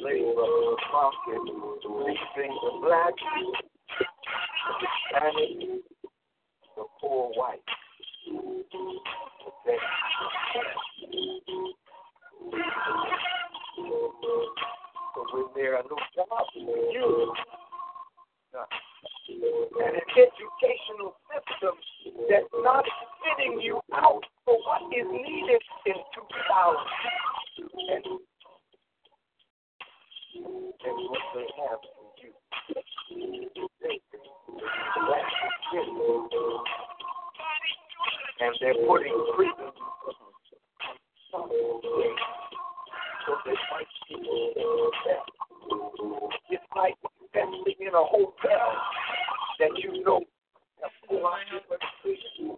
[0.00, 1.42] labor market,
[1.84, 3.14] leaving the black,
[3.98, 5.82] the Hispanic,
[6.76, 7.60] the poor white.
[8.28, 9.78] Okay.
[15.14, 17.34] So when there are no jobs for you,
[18.54, 21.74] and an educational system
[22.28, 22.84] that's not
[23.22, 25.94] fitting you out for what is needed in
[27.98, 28.20] 2000.
[30.34, 30.42] And,
[31.10, 32.32] what they have for you.
[33.82, 34.00] They,
[35.08, 35.30] that's
[35.74, 35.84] the
[38.40, 39.70] and they're putting prison
[41.30, 41.48] so
[43.44, 43.86] they might
[46.50, 46.94] it's like
[47.34, 48.68] investing in a hotel
[49.60, 50.20] that you know
[50.82, 50.90] has
[52.02, 52.56] prison.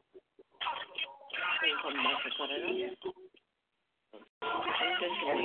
[1.87, 1.95] And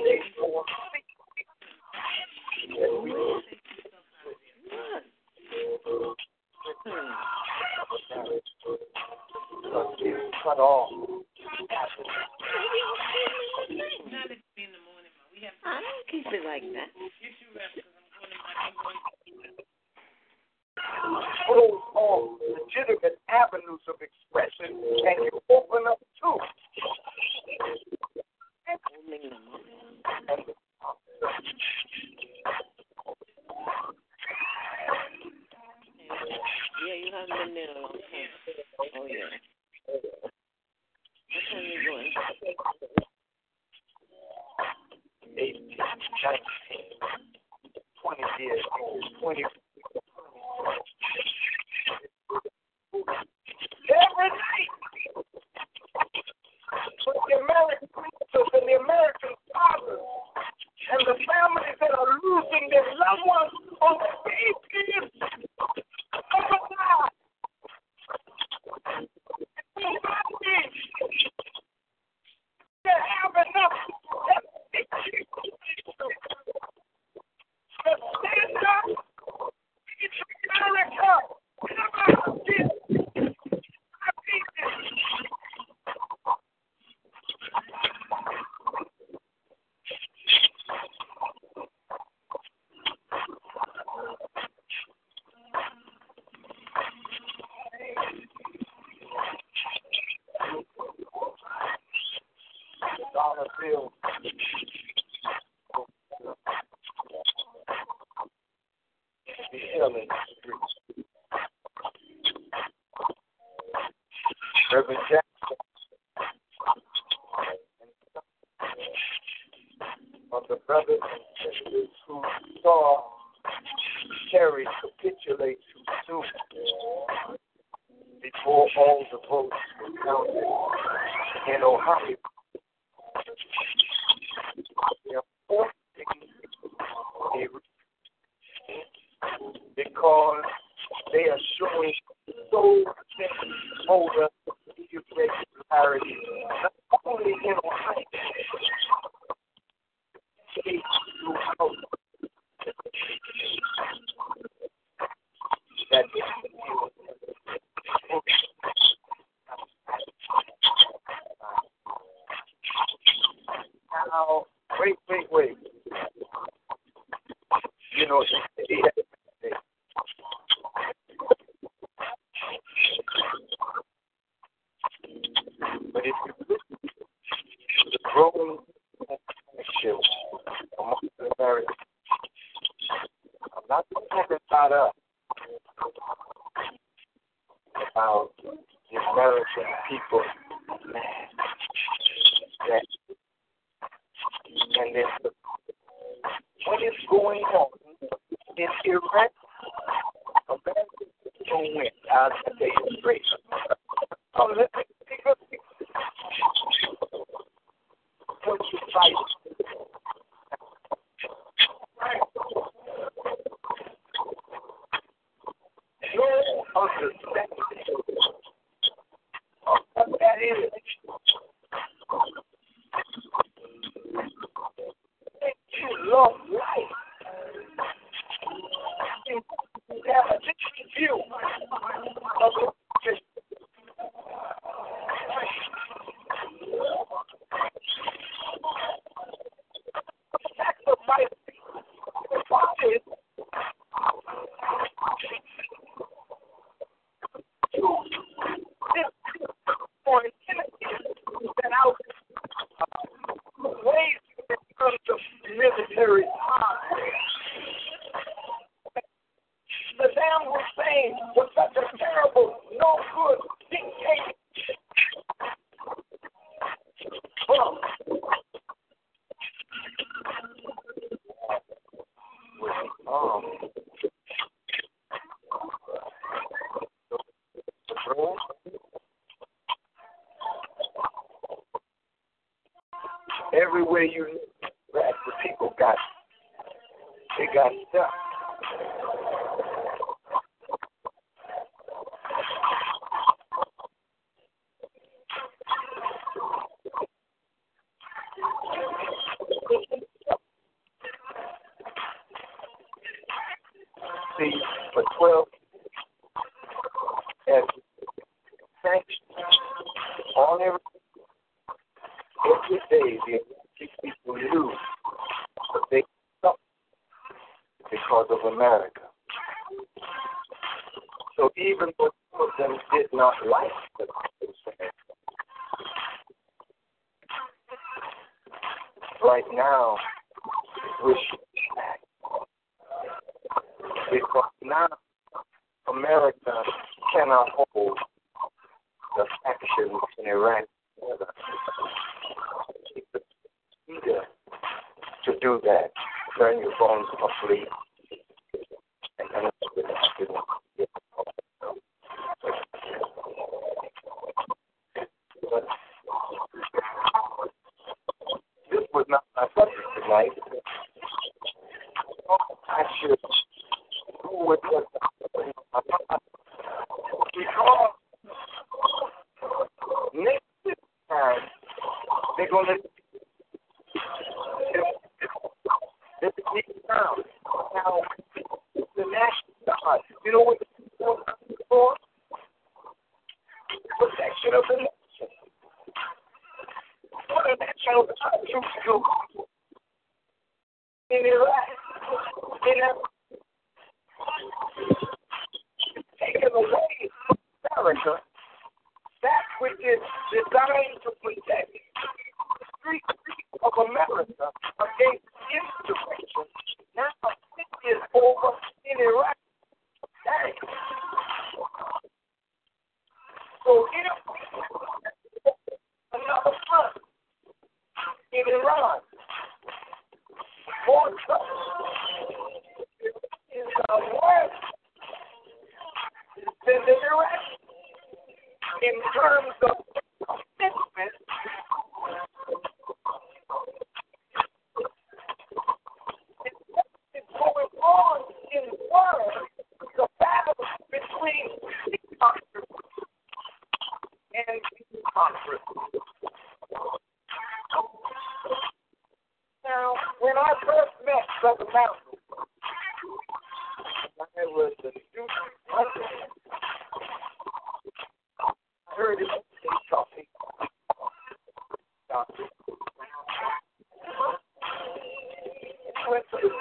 [0.04, 1.11] they for and we
[10.44, 10.90] cut off.
[15.64, 16.90] I don't keep it like that.
[21.48, 21.82] Close
[22.72, 25.21] legitimate avenues of expression and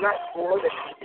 [0.02, 0.99] not more than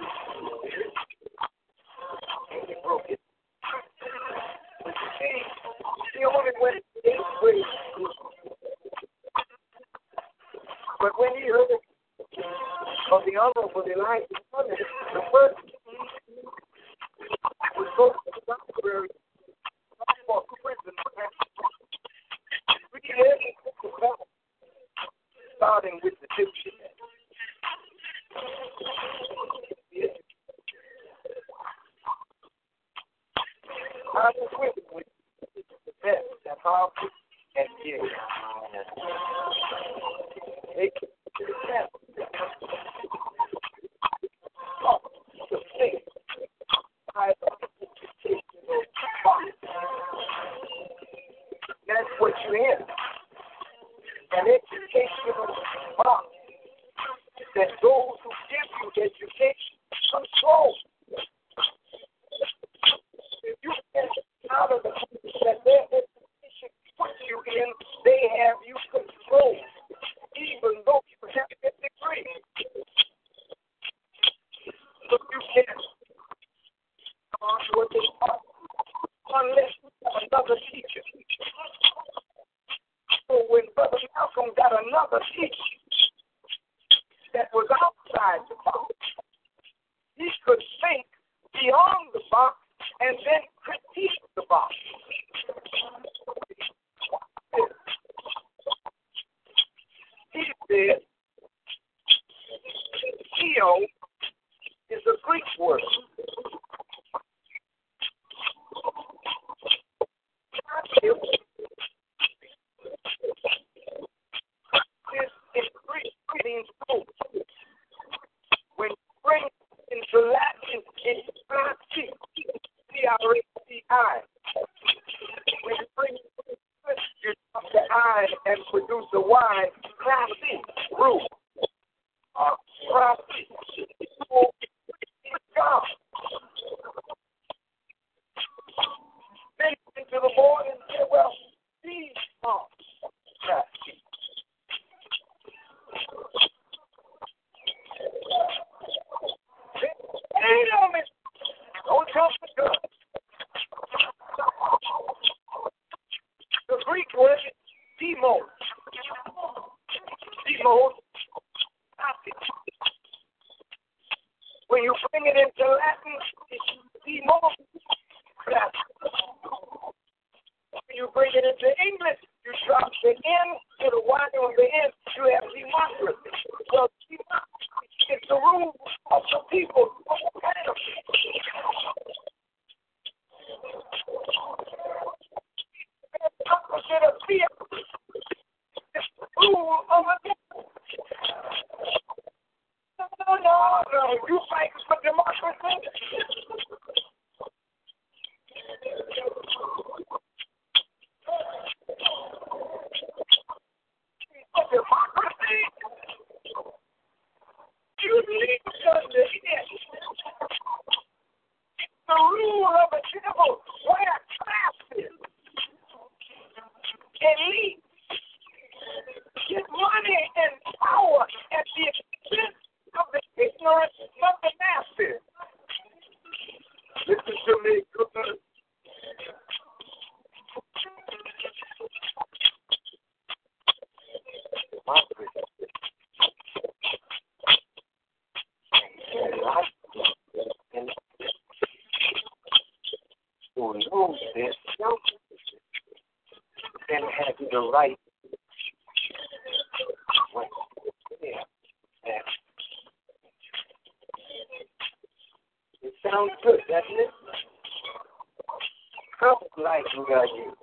[259.96, 260.06] you
[260.36, 260.54] you.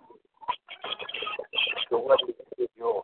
[1.91, 3.03] The one who is yours.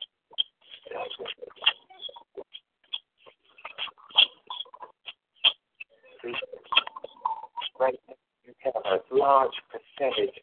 [7.80, 8.14] Right now,
[8.44, 10.34] you have a large percentage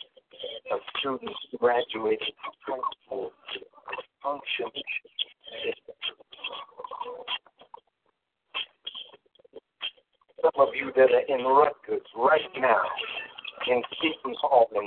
[0.72, 2.34] of students graduating
[2.66, 3.32] from high school
[4.24, 4.84] functioning
[10.41, 12.82] some of you that are in Rutgers right now,
[13.68, 14.86] in Seton Hall, in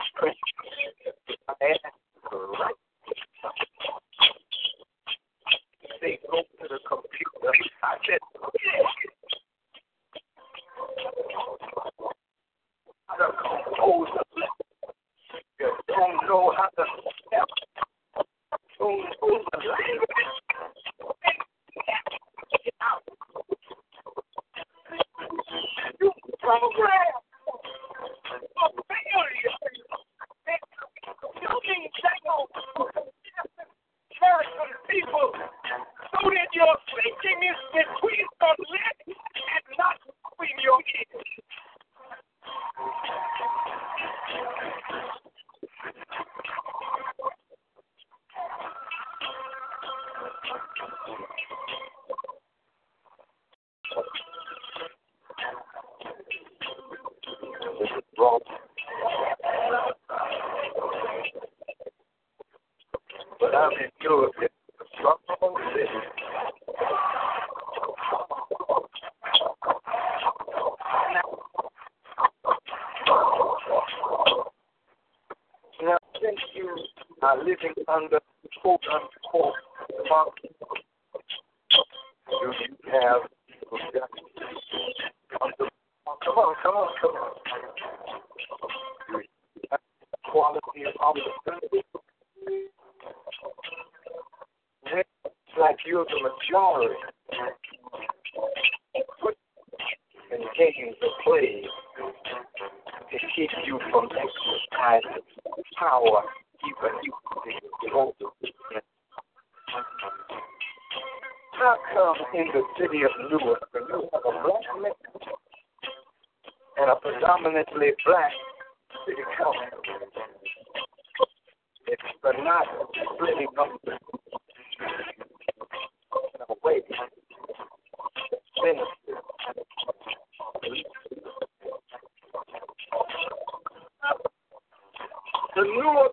[135.59, 136.13] The Newark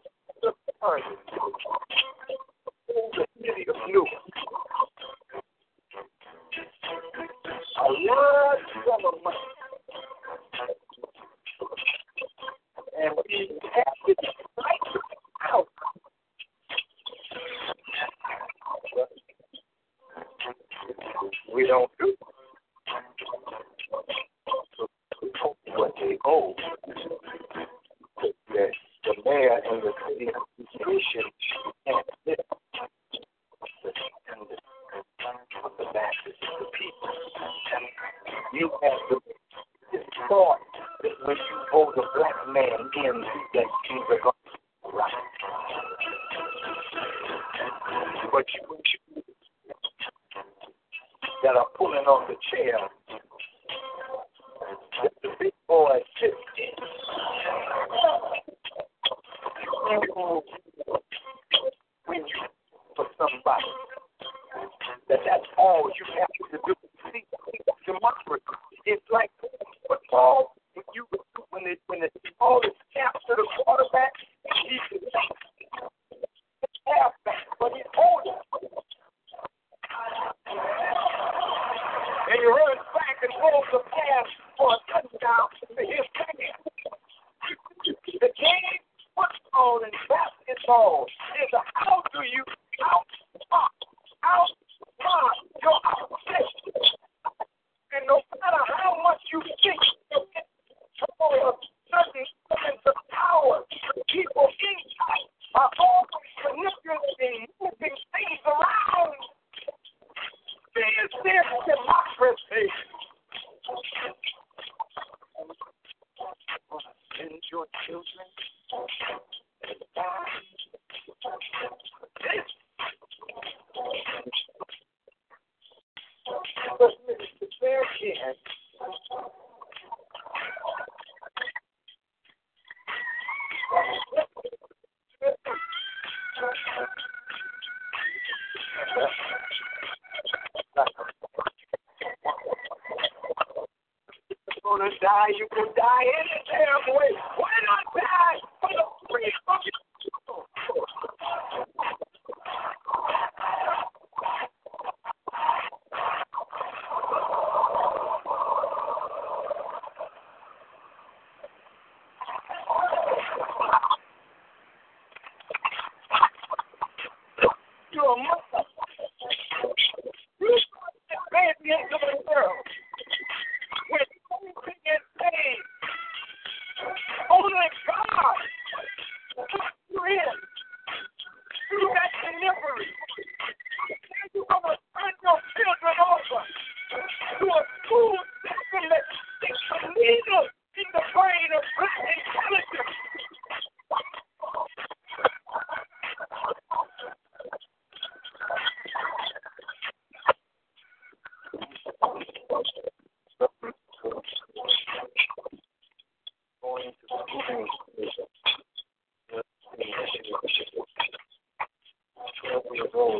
[0.81, 1.03] Party,
[2.88, 4.24] the city of Newark,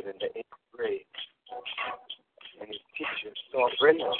[0.03, 1.05] in the eighth grade.
[2.59, 4.11] And his teacher saw Brenda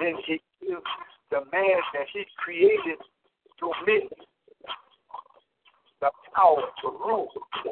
[0.00, 0.82] then he gives
[1.30, 2.98] the man that he created
[3.58, 4.08] dominion,
[6.00, 7.28] the power to rule,
[7.64, 7.70] the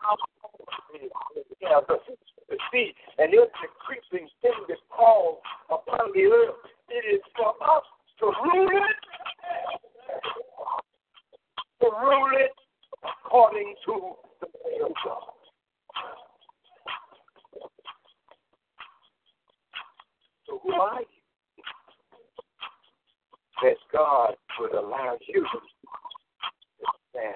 [0.00, 0.16] power
[1.82, 2.12] to
[2.48, 6.54] the sea, and it's the creeping thing that falls upon the earth.
[6.88, 7.82] It is for us
[8.20, 8.96] to rule it,
[11.80, 12.52] to rule it
[13.24, 15.36] according to the way of God.
[20.46, 21.15] So you?
[23.62, 25.58] That God would allow you to
[27.10, 27.34] stand.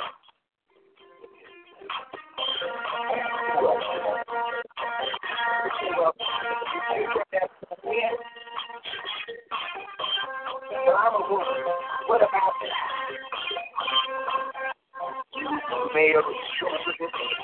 [12.06, 12.52] What about
[15.94, 16.22] male
[16.58, 16.96] children?
[17.00, 17.39] Well,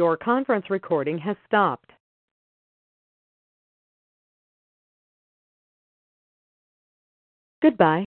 [0.00, 1.92] Your conference recording has stopped.
[7.60, 8.06] Goodbye.